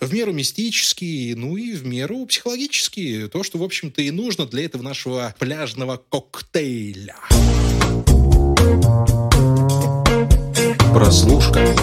в 0.00 0.12
меру 0.12 0.32
мистические, 0.32 1.34
ну 1.34 1.56
и 1.56 1.72
в 1.72 1.86
меру 1.86 2.24
психологические. 2.26 3.28
То, 3.28 3.42
что, 3.42 3.58
в 3.58 3.62
общем-то, 3.62 4.00
и 4.00 4.10
нужно 4.10 4.46
для 4.46 4.64
этого 4.64 4.82
нашего 4.82 5.34
пляжного 5.38 6.00
коктейля. 6.08 7.16
Прослушка. 10.92 11.74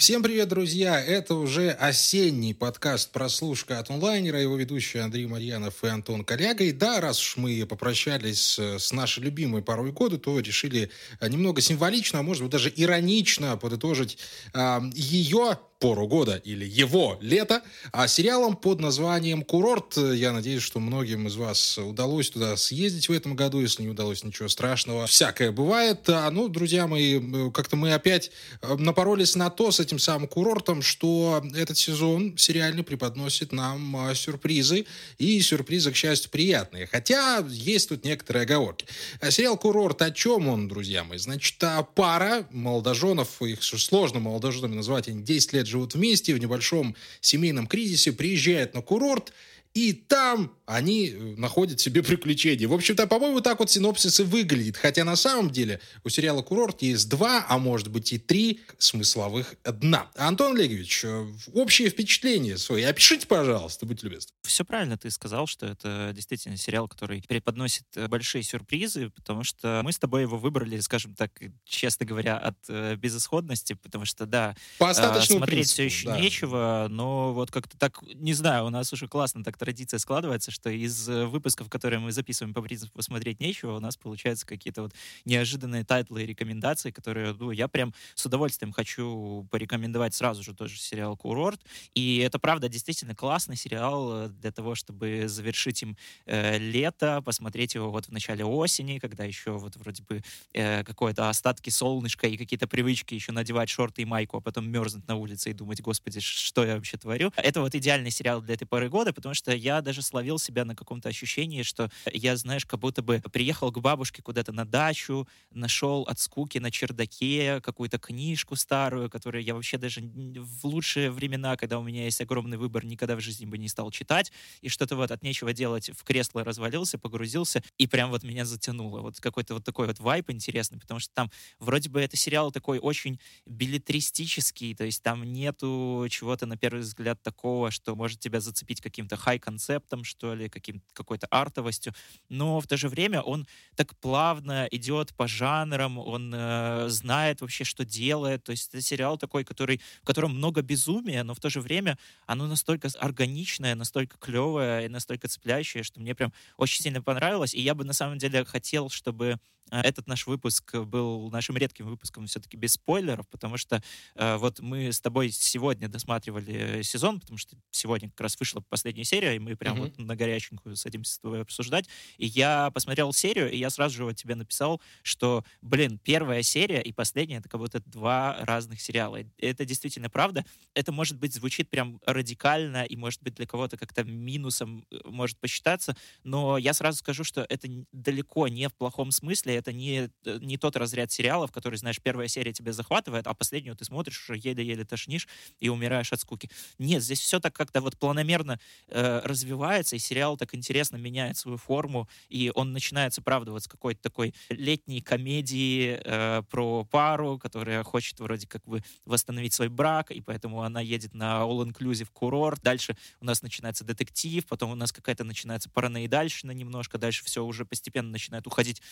Всем 0.00 0.22
привет, 0.22 0.48
друзья! 0.48 0.98
Это 0.98 1.34
уже 1.34 1.72
осенний 1.72 2.54
подкаст 2.54 3.12
«Прослушка 3.12 3.78
от 3.78 3.90
онлайнера», 3.90 4.40
его 4.40 4.56
ведущие 4.56 5.02
Андрей 5.02 5.26
Марьянов 5.26 5.84
и 5.84 5.88
Антон 5.88 6.24
Коляга. 6.24 6.64
И 6.64 6.72
да, 6.72 7.02
раз 7.02 7.20
уж 7.20 7.36
мы 7.36 7.66
попрощались 7.66 8.58
с 8.58 8.92
нашей 8.92 9.22
любимой 9.22 9.60
порой 9.60 9.92
года, 9.92 10.16
то 10.16 10.40
решили 10.40 10.90
немного 11.20 11.60
символично, 11.60 12.20
а 12.20 12.22
может 12.22 12.42
быть 12.42 12.50
даже 12.50 12.72
иронично 12.74 13.58
подытожить 13.58 14.16
э, 14.54 14.80
ее 14.94 15.58
пору 15.80 16.06
года 16.06 16.36
или 16.44 16.64
его 16.64 17.16
лето, 17.22 17.62
а 17.90 18.06
сериалом 18.06 18.54
под 18.54 18.80
названием 18.80 19.42
«Курорт». 19.42 19.96
Я 19.96 20.32
надеюсь, 20.32 20.62
что 20.62 20.78
многим 20.78 21.26
из 21.26 21.36
вас 21.36 21.78
удалось 21.78 22.28
туда 22.28 22.56
съездить 22.56 23.08
в 23.08 23.12
этом 23.12 23.34
году. 23.34 23.60
Если 23.60 23.82
не 23.82 23.88
удалось, 23.88 24.22
ничего 24.22 24.48
страшного. 24.48 25.06
Всякое 25.06 25.50
бывает. 25.50 26.06
А, 26.08 26.30
ну, 26.30 26.48
друзья 26.48 26.86
мои, 26.86 27.18
как-то 27.50 27.76
мы 27.76 27.94
опять 27.94 28.30
э, 28.60 28.74
напоролись 28.76 29.34
на 29.36 29.48
то 29.48 29.72
с 29.72 29.80
этим 29.80 29.98
самым 29.98 30.28
курортом, 30.28 30.82
что 30.82 31.42
этот 31.54 31.78
сезон 31.78 32.36
сериальный 32.36 32.84
преподносит 32.84 33.50
нам 33.50 33.96
а, 33.96 34.14
сюрпризы. 34.14 34.84
И 35.16 35.40
сюрпризы, 35.40 35.92
к 35.92 35.96
счастью, 35.96 36.30
приятные. 36.30 36.86
Хотя 36.86 37.42
есть 37.48 37.88
тут 37.88 38.04
некоторые 38.04 38.42
оговорки. 38.42 38.84
А 39.20 39.30
сериал 39.30 39.56
«Курорт» 39.56 40.02
о 40.02 40.10
чем 40.10 40.48
он, 40.48 40.68
друзья 40.68 41.04
мои? 41.04 41.16
Значит, 41.16 41.56
пара 41.94 42.46
молодоженов, 42.50 43.40
их 43.40 43.62
сложно 43.62 44.20
молодоженами 44.20 44.74
назвать, 44.74 45.08
они 45.08 45.22
10 45.22 45.54
лет 45.54 45.69
живут 45.70 45.94
вместе 45.94 46.34
в 46.34 46.38
небольшом 46.38 46.94
семейном 47.20 47.66
кризисе, 47.66 48.12
приезжают 48.12 48.74
на 48.74 48.82
курорт, 48.82 49.32
и 49.74 49.92
там 49.92 50.52
они 50.66 51.08
э, 51.08 51.34
находят 51.36 51.80
себе 51.80 52.02
приключения. 52.02 52.66
В 52.66 52.72
общем-то, 52.72 53.06
по-моему, 53.06 53.40
так 53.40 53.58
вот 53.60 53.70
синопсис 53.70 54.20
и 54.20 54.22
выглядит. 54.24 54.76
Хотя 54.76 55.04
на 55.04 55.16
самом 55.16 55.50
деле 55.50 55.80
у 56.04 56.08
сериала 56.08 56.42
«Курорт» 56.42 56.82
есть 56.82 57.08
два, 57.08 57.44
а 57.48 57.58
может 57.58 57.88
быть 57.88 58.12
и 58.12 58.18
три 58.18 58.60
смысловых 58.78 59.54
дна. 59.64 60.10
Антон 60.16 60.56
Олегович, 60.56 61.04
э, 61.04 61.26
общее 61.52 61.88
впечатление 61.90 62.58
свои 62.58 62.82
опишите, 62.82 63.26
пожалуйста, 63.26 63.86
будьте 63.86 64.06
любезны. 64.06 64.30
Все 64.42 64.64
правильно 64.64 64.98
ты 64.98 65.10
сказал, 65.10 65.46
что 65.46 65.66
это 65.66 66.12
действительно 66.14 66.56
сериал, 66.56 66.88
который 66.88 67.22
преподносит 67.28 67.84
э, 67.94 68.08
большие 68.08 68.42
сюрпризы, 68.42 69.10
потому 69.10 69.44
что 69.44 69.82
мы 69.84 69.92
с 69.92 69.98
тобой 69.98 70.22
его 70.22 70.36
выбрали, 70.36 70.80
скажем 70.80 71.14
так, 71.14 71.30
честно 71.64 72.06
говоря, 72.06 72.38
от 72.38 72.98
безысходности, 72.98 73.74
потому 73.74 74.04
что, 74.04 74.26
да, 74.26 74.56
По 74.78 74.92
смотреть 74.94 75.48
принципу, 75.48 75.72
все 75.74 75.84
еще 75.84 76.06
да. 76.06 76.20
нечего, 76.20 76.86
но 76.90 77.32
вот 77.32 77.50
как-то 77.50 77.78
так, 77.78 78.00
не 78.14 78.34
знаю, 78.34 78.66
у 78.66 78.70
нас 78.70 78.92
уже 78.92 79.06
классно 79.08 79.44
так 79.44 79.59
традиция 79.60 79.98
складывается, 79.98 80.50
что 80.50 80.70
из 80.70 81.06
э, 81.08 81.26
выпусков, 81.26 81.68
которые 81.68 82.00
мы 82.00 82.12
записываем 82.12 82.54
по 82.54 82.62
принципу 82.62 82.92
«посмотреть 82.94 83.40
нечего», 83.40 83.76
у 83.76 83.80
нас 83.80 83.96
получаются 83.96 84.46
какие-то 84.46 84.82
вот 84.82 84.94
неожиданные 85.26 85.84
title 85.84 86.16
ы 86.16 86.22
и 86.22 86.26
рекомендации, 86.26 86.90
которые, 86.90 87.34
ну, 87.34 87.50
я 87.50 87.68
прям 87.68 87.92
с 88.14 88.24
удовольствием 88.24 88.72
хочу 88.72 89.46
порекомендовать 89.50 90.14
сразу 90.14 90.42
же 90.42 90.54
тоже 90.54 90.78
сериал 90.78 91.14
«Курорт». 91.14 91.60
И 91.94 92.18
это, 92.18 92.38
правда, 92.38 92.70
действительно 92.70 93.14
классный 93.14 93.56
сериал 93.56 94.24
э, 94.24 94.28
для 94.28 94.50
того, 94.50 94.74
чтобы 94.74 95.24
завершить 95.28 95.82
им 95.82 95.96
э, 96.24 96.56
лето, 96.56 97.20
посмотреть 97.22 97.74
его 97.74 97.90
вот 97.90 98.06
в 98.06 98.12
начале 98.12 98.46
осени, 98.46 98.98
когда 98.98 99.24
еще 99.24 99.58
вот 99.58 99.76
вроде 99.76 100.02
бы 100.04 100.22
э, 100.54 100.84
какое-то 100.84 101.28
остатки 101.28 101.68
солнышка 101.68 102.26
и 102.26 102.38
какие-то 102.38 102.66
привычки 102.66 103.12
еще 103.12 103.32
надевать 103.32 103.68
шорты 103.68 104.02
и 104.02 104.04
майку, 104.06 104.38
а 104.38 104.40
потом 104.40 104.70
мерзнуть 104.70 105.06
на 105.06 105.16
улице 105.16 105.50
и 105.50 105.52
думать, 105.52 105.82
господи, 105.82 106.20
что 106.20 106.64
я 106.64 106.76
вообще 106.76 106.96
творю. 106.96 107.30
Это 107.36 107.60
вот 107.60 107.74
идеальный 107.74 108.10
сериал 108.10 108.40
для 108.40 108.54
этой 108.54 108.66
поры 108.66 108.88
года, 108.88 109.12
потому 109.12 109.34
что 109.34 109.49
я 109.52 109.70
я 109.70 109.82
даже 109.82 110.02
словил 110.02 110.38
себя 110.38 110.64
на 110.64 110.74
каком-то 110.74 111.08
ощущении, 111.08 111.62
что 111.62 111.90
я, 112.12 112.36
знаешь, 112.36 112.66
как 112.66 112.80
будто 112.80 113.02
бы 113.02 113.22
приехал 113.32 113.70
к 113.70 113.78
бабушке 113.78 114.20
куда-то 114.20 114.52
на 114.52 114.64
дачу, 114.64 115.28
нашел 115.52 116.02
от 116.02 116.18
скуки 116.18 116.58
на 116.58 116.72
чердаке 116.72 117.60
какую-то 117.60 117.98
книжку 117.98 118.56
старую, 118.56 119.08
которую 119.08 119.44
я 119.44 119.54
вообще 119.54 119.78
даже 119.78 120.00
в 120.00 120.64
лучшие 120.66 121.10
времена, 121.12 121.56
когда 121.56 121.78
у 121.78 121.84
меня 121.84 122.04
есть 122.04 122.20
огромный 122.20 122.56
выбор, 122.56 122.84
никогда 122.84 123.14
в 123.14 123.20
жизни 123.20 123.46
бы 123.46 123.58
не 123.58 123.68
стал 123.68 123.92
читать, 123.92 124.32
и 124.60 124.68
что-то 124.68 124.96
вот 124.96 125.12
от 125.12 125.22
нечего 125.22 125.52
делать 125.52 125.90
в 125.90 126.02
кресло 126.02 126.42
развалился, 126.42 126.98
погрузился, 126.98 127.62
и 127.78 127.86
прям 127.86 128.10
вот 128.10 128.24
меня 128.24 128.44
затянуло. 128.44 129.02
Вот 129.02 129.20
какой-то 129.20 129.54
вот 129.54 129.64
такой 129.64 129.86
вот 129.86 130.00
вайп 130.00 130.30
интересный, 130.30 130.80
потому 130.80 130.98
что 130.98 131.14
там 131.14 131.30
вроде 131.60 131.88
бы 131.88 132.00
это 132.00 132.16
сериал 132.16 132.50
такой 132.50 132.80
очень 132.80 133.20
билетристический, 133.46 134.74
то 134.74 134.84
есть 134.84 135.02
там 135.02 135.22
нету 135.22 136.06
чего-то, 136.10 136.46
на 136.46 136.56
первый 136.56 136.80
взгляд, 136.80 137.22
такого, 137.22 137.70
что 137.70 137.94
может 137.94 138.18
тебя 138.18 138.40
зацепить 138.40 138.80
каким-то 138.80 139.16
хай-концептом, 139.16 139.39
концептом, 139.40 140.04
что 140.04 140.34
ли, 140.34 140.48
каким, 140.48 140.82
какой-то 140.92 141.26
артовостью, 141.28 141.94
но 142.28 142.60
в 142.60 142.66
то 142.66 142.76
же 142.76 142.88
время 142.88 143.22
он 143.22 143.46
так 143.76 143.96
плавно 143.98 144.68
идет 144.70 145.14
по 145.16 145.26
жанрам, 145.26 145.98
он 145.98 146.32
э, 146.34 146.88
знает 146.88 147.40
вообще, 147.40 147.64
что 147.64 147.84
делает, 147.84 148.44
то 148.44 148.52
есть 148.52 148.68
это 148.68 148.80
сериал 148.82 149.18
такой, 149.18 149.44
который, 149.44 149.80
в 150.02 150.06
котором 150.06 150.36
много 150.36 150.62
безумия, 150.62 151.24
но 151.24 151.34
в 151.34 151.40
то 151.40 151.50
же 151.50 151.60
время 151.60 151.98
оно 152.26 152.46
настолько 152.46 152.88
органичное, 152.98 153.74
настолько 153.74 154.18
клевое 154.18 154.86
и 154.86 154.88
настолько 154.88 155.28
цепляющее, 155.28 155.82
что 155.82 156.00
мне 156.00 156.14
прям 156.14 156.32
очень 156.56 156.82
сильно 156.82 157.02
понравилось, 157.02 157.54
и 157.54 157.60
я 157.60 157.74
бы 157.74 157.84
на 157.84 157.92
самом 157.92 158.18
деле 158.18 158.44
хотел, 158.44 158.90
чтобы 158.90 159.38
этот 159.70 160.06
наш 160.06 160.26
выпуск 160.26 160.74
был 160.74 161.30
нашим 161.30 161.56
редким 161.56 161.86
выпуском 161.86 162.26
все-таки 162.26 162.56
без 162.56 162.72
спойлеров, 162.72 163.28
потому 163.28 163.56
что 163.56 163.82
э, 164.14 164.36
вот 164.36 164.60
мы 164.60 164.92
с 164.92 165.00
тобой 165.00 165.30
сегодня 165.30 165.88
досматривали 165.88 166.82
сезон, 166.82 167.20
потому 167.20 167.38
что 167.38 167.56
сегодня 167.70 168.10
как 168.10 168.20
раз 168.22 168.38
вышла 168.38 168.60
последняя 168.60 169.04
серия, 169.04 169.36
и 169.36 169.38
мы 169.38 169.56
прям 169.56 169.76
mm-hmm. 169.76 169.80
вот 169.80 169.98
на 169.98 170.16
горяченькую 170.16 170.76
садимся 170.76 171.14
с 171.14 171.18
тобой 171.18 171.42
обсуждать. 171.42 171.88
И 172.18 172.26
я 172.26 172.70
посмотрел 172.70 173.12
серию, 173.12 173.50
и 173.50 173.56
я 173.56 173.70
сразу 173.70 173.96
же 173.96 174.04
вот 174.04 174.16
тебе 174.16 174.34
написал, 174.34 174.80
что, 175.02 175.44
блин, 175.62 175.98
первая 176.02 176.42
серия 176.42 176.80
и 176.80 176.92
последняя— 176.92 177.36
это 177.38 177.48
как 177.48 177.60
будто 177.60 177.80
два 177.80 178.38
разных 178.44 178.80
сериала. 178.80 179.18
Это 179.38 179.64
действительно 179.64 180.10
правда. 180.10 180.44
Это, 180.74 180.92
может 180.92 181.18
быть, 181.18 181.34
звучит 181.34 181.70
прям 181.70 182.00
радикально, 182.06 182.84
и, 182.84 182.96
может 182.96 183.22
быть, 183.22 183.34
для 183.34 183.46
кого-то 183.46 183.76
как-то 183.76 184.04
минусом 184.04 184.86
э, 184.90 184.98
может 185.04 185.38
посчитаться, 185.38 185.96
но 186.24 186.58
я 186.58 186.72
сразу 186.72 186.98
скажу, 186.98 187.24
что 187.24 187.46
это 187.48 187.68
далеко 187.92 188.48
не 188.48 188.68
в 188.68 188.74
плохом 188.74 189.10
смысле, 189.10 189.54
это 189.60 189.72
не, 189.72 190.10
э, 190.24 190.38
не 190.40 190.56
тот 190.56 190.76
разряд 190.76 191.12
сериалов, 191.12 191.52
который, 191.52 191.76
знаешь, 191.76 192.00
первая 192.02 192.28
серия 192.28 192.52
тебя 192.52 192.72
захватывает, 192.72 193.26
а 193.26 193.34
последнюю 193.34 193.76
ты 193.76 193.84
смотришь, 193.84 194.28
уже 194.28 194.38
еле-еле 194.38 194.84
тошнишь 194.84 195.28
и 195.60 195.68
умираешь 195.68 196.12
от 196.12 196.20
скуки. 196.20 196.50
Нет, 196.78 197.02
здесь 197.02 197.20
все 197.20 197.40
так 197.40 197.54
как-то 197.54 197.80
вот 197.80 197.96
планомерно 197.96 198.58
э, 198.88 199.20
развивается, 199.24 199.96
и 199.96 199.98
сериал 199.98 200.36
так 200.36 200.54
интересно 200.54 200.96
меняет 200.96 201.36
свою 201.36 201.56
форму, 201.56 202.08
и 202.28 202.50
он 202.54 202.72
начинается, 202.72 203.22
правда, 203.22 203.52
вот 203.52 203.62
с 203.62 203.68
какой-то 203.68 204.02
такой 204.02 204.34
летней 204.48 205.00
комедии 205.00 206.00
э, 206.02 206.42
про 206.50 206.84
пару, 206.84 207.38
которая 207.38 207.82
хочет 207.82 208.18
вроде 208.20 208.46
как 208.46 208.64
бы 208.64 208.82
восстановить 209.04 209.52
свой 209.52 209.68
брак, 209.68 210.10
и 210.10 210.20
поэтому 210.20 210.62
она 210.62 210.80
едет 210.80 211.14
на 211.14 211.42
all-inclusive 211.42 212.08
курорт. 212.12 212.60
Дальше 212.62 212.96
у 213.20 213.24
нас 213.24 213.42
начинается 213.42 213.84
детектив, 213.84 214.44
потом 214.46 214.70
у 214.70 214.74
нас 214.74 214.92
какая-то 214.92 215.24
начинается 215.24 215.70
параноидальщина 215.70 216.52
немножко, 216.52 216.98
дальше 216.98 217.24
все 217.24 217.44
уже 217.44 217.64
постепенно 217.64 218.10
начинает 218.10 218.46
уходить, 218.46 218.82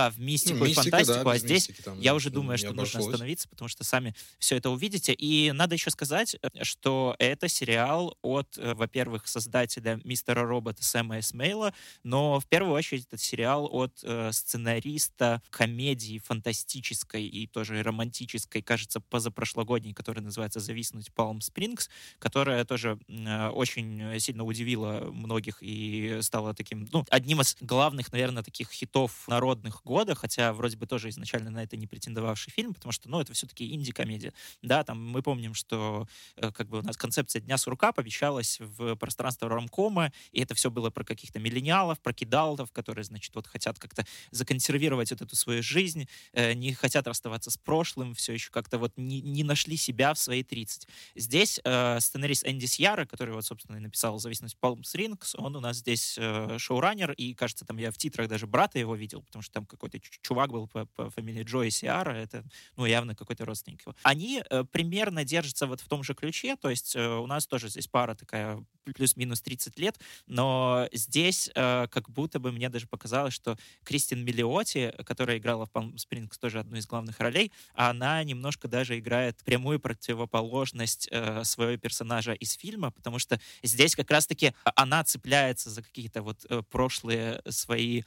да, 0.00 0.10
в 0.10 0.18
мистику 0.18 0.58
ну, 0.58 0.66
мистика, 0.66 0.88
и 0.88 0.90
фантастику, 0.90 1.24
да, 1.24 1.30
а 1.32 1.38
здесь 1.38 1.68
мистики, 1.68 1.82
там, 1.82 2.00
я 2.00 2.14
уже 2.14 2.30
думаю, 2.30 2.58
что 2.58 2.72
нужно 2.72 3.00
остановиться, 3.00 3.48
потому 3.48 3.68
что 3.68 3.84
сами 3.84 4.14
все 4.38 4.56
это 4.56 4.70
увидите. 4.70 5.12
И 5.12 5.52
надо 5.52 5.74
еще 5.74 5.90
сказать, 5.90 6.36
э, 6.40 6.64
что 6.64 7.16
это 7.18 7.48
сериал 7.48 8.16
от, 8.22 8.56
э, 8.56 8.74
во-первых, 8.74 9.26
создателя 9.28 10.00
мистера 10.04 10.42
робота 10.46 10.82
Сэма 10.82 11.18
Эсмейла, 11.18 11.74
но 12.02 12.40
в 12.40 12.46
первую 12.46 12.74
очередь 12.74 13.06
это 13.06 13.18
сериал 13.18 13.68
от 13.70 14.00
э, 14.02 14.30
сценариста 14.32 15.42
комедии 15.50 16.18
фантастической 16.18 17.26
и 17.26 17.46
тоже 17.46 17.82
романтической, 17.82 18.62
кажется, 18.62 19.00
позапрошлогодней, 19.00 19.92
которая 19.92 20.24
называется 20.24 20.60
«Зависнуть 20.60 21.12
Палм 21.12 21.40
Спрингс», 21.40 21.90
которая 22.18 22.64
тоже 22.64 22.98
э, 23.08 23.48
очень 23.48 24.18
сильно 24.20 24.44
удивила 24.44 25.10
многих 25.12 25.58
и 25.60 26.18
стала 26.22 26.54
таким, 26.54 26.88
ну, 26.92 27.04
одним 27.10 27.40
из 27.40 27.56
главных, 27.60 28.12
наверное, 28.12 28.42
таких 28.42 28.70
хитов 28.70 29.28
народных 29.28 29.82
года, 29.90 30.14
хотя 30.14 30.52
вроде 30.52 30.76
бы 30.76 30.86
тоже 30.86 31.08
изначально 31.08 31.50
на 31.50 31.64
это 31.64 31.76
не 31.76 31.88
претендовавший 31.88 32.52
фильм, 32.52 32.74
потому 32.74 32.92
что, 32.92 33.08
ну, 33.08 33.20
это 33.20 33.32
все-таки 33.32 33.74
инди-комедия. 33.74 34.32
Да, 34.62 34.84
там 34.84 35.04
мы 35.04 35.20
помним, 35.20 35.52
что 35.52 36.06
э, 36.36 36.52
как 36.52 36.68
бы 36.68 36.78
у 36.78 36.82
нас 36.82 36.96
концепция 36.96 37.40
Дня 37.40 37.58
сурка 37.58 37.90
помещалась 37.90 38.60
в 38.60 38.94
пространство 38.94 39.48
ромкома, 39.48 40.12
и 40.30 40.40
это 40.42 40.54
все 40.54 40.70
было 40.70 40.90
про 40.90 41.02
каких-то 41.02 41.40
миллениалов, 41.40 41.98
про 41.98 42.12
кидалтов, 42.12 42.70
которые, 42.70 43.02
значит, 43.02 43.34
вот 43.34 43.48
хотят 43.48 43.80
как-то 43.80 44.06
законсервировать 44.30 45.10
вот 45.10 45.22
эту 45.22 45.34
свою 45.34 45.60
жизнь, 45.60 46.06
э, 46.34 46.52
не 46.52 46.72
хотят 46.72 47.08
расставаться 47.08 47.50
с 47.50 47.56
прошлым, 47.56 48.14
все 48.14 48.34
еще 48.34 48.52
как-то 48.52 48.78
вот 48.78 48.92
не, 48.96 49.20
не 49.20 49.42
нашли 49.42 49.76
себя 49.76 50.14
в 50.14 50.18
свои 50.20 50.44
30. 50.44 50.86
Здесь 51.16 51.60
э, 51.64 51.98
сценарист 51.98 52.46
Энди 52.46 52.66
Сьяра, 52.66 53.06
который 53.06 53.34
вот, 53.34 53.44
собственно, 53.44 53.78
и 53.78 53.80
написал 53.80 54.20
«Зависимость 54.20 54.56
Palm 54.62 54.82
Springs», 54.82 55.34
он 55.36 55.56
у 55.56 55.60
нас 55.60 55.78
здесь 55.78 56.16
э, 56.16 56.58
шоураннер, 56.58 57.10
и, 57.10 57.34
кажется, 57.34 57.64
там 57.64 57.78
я 57.78 57.90
в 57.90 57.98
титрах 57.98 58.28
даже 58.28 58.46
брата 58.46 58.78
его 58.78 58.94
видел, 58.94 59.22
потому 59.22 59.42
что 59.42 59.52
там 59.54 59.66
как 59.66 59.79
какой-то 59.80 59.98
чувак 60.22 60.50
был 60.50 60.68
по, 60.68 60.84
по 60.86 61.10
фамилии 61.10 61.42
Джои 61.42 61.70
Сиара, 61.70 62.12
это, 62.12 62.44
ну, 62.76 62.84
явно 62.84 63.14
какой-то 63.14 63.44
родственник 63.46 63.80
его. 63.82 63.96
Они 64.02 64.42
э, 64.48 64.64
примерно 64.64 65.24
держатся 65.24 65.66
вот 65.66 65.80
в 65.80 65.88
том 65.88 66.02
же 66.02 66.14
ключе, 66.14 66.56
то 66.56 66.68
есть 66.68 66.94
э, 66.94 67.06
у 67.06 67.26
нас 67.26 67.46
тоже 67.46 67.68
здесь 67.68 67.86
пара 67.86 68.14
такая 68.14 68.62
плюс-минус 68.94 69.40
30 69.40 69.78
лет, 69.78 69.98
но 70.26 70.88
здесь 70.92 71.50
э, 71.54 71.86
как 71.90 72.10
будто 72.10 72.38
бы 72.38 72.52
мне 72.52 72.68
даже 72.68 72.86
показалось, 72.86 73.34
что 73.34 73.56
Кристин 73.84 74.24
Миллиоти, 74.24 74.94
которая 75.04 75.38
играла 75.38 75.66
в 75.66 75.70
Palm 75.70 75.94
Springs 75.94 76.32
тоже 76.38 76.60
одну 76.60 76.76
из 76.76 76.86
главных 76.86 77.18
ролей, 77.20 77.52
она 77.74 78.22
немножко 78.24 78.68
даже 78.68 78.98
играет 78.98 79.38
прямую 79.44 79.80
противоположность 79.80 81.08
э, 81.10 81.44
своего 81.44 81.78
персонажа 81.78 82.32
из 82.32 82.52
фильма, 82.52 82.90
потому 82.90 83.18
что 83.18 83.40
здесь 83.62 83.96
как 83.96 84.10
раз-таки 84.10 84.52
она 84.74 85.04
цепляется 85.04 85.70
за 85.70 85.82
какие-то 85.82 86.22
вот 86.22 86.44
э, 86.48 86.62
прошлые 86.70 87.40
свои 87.48 88.02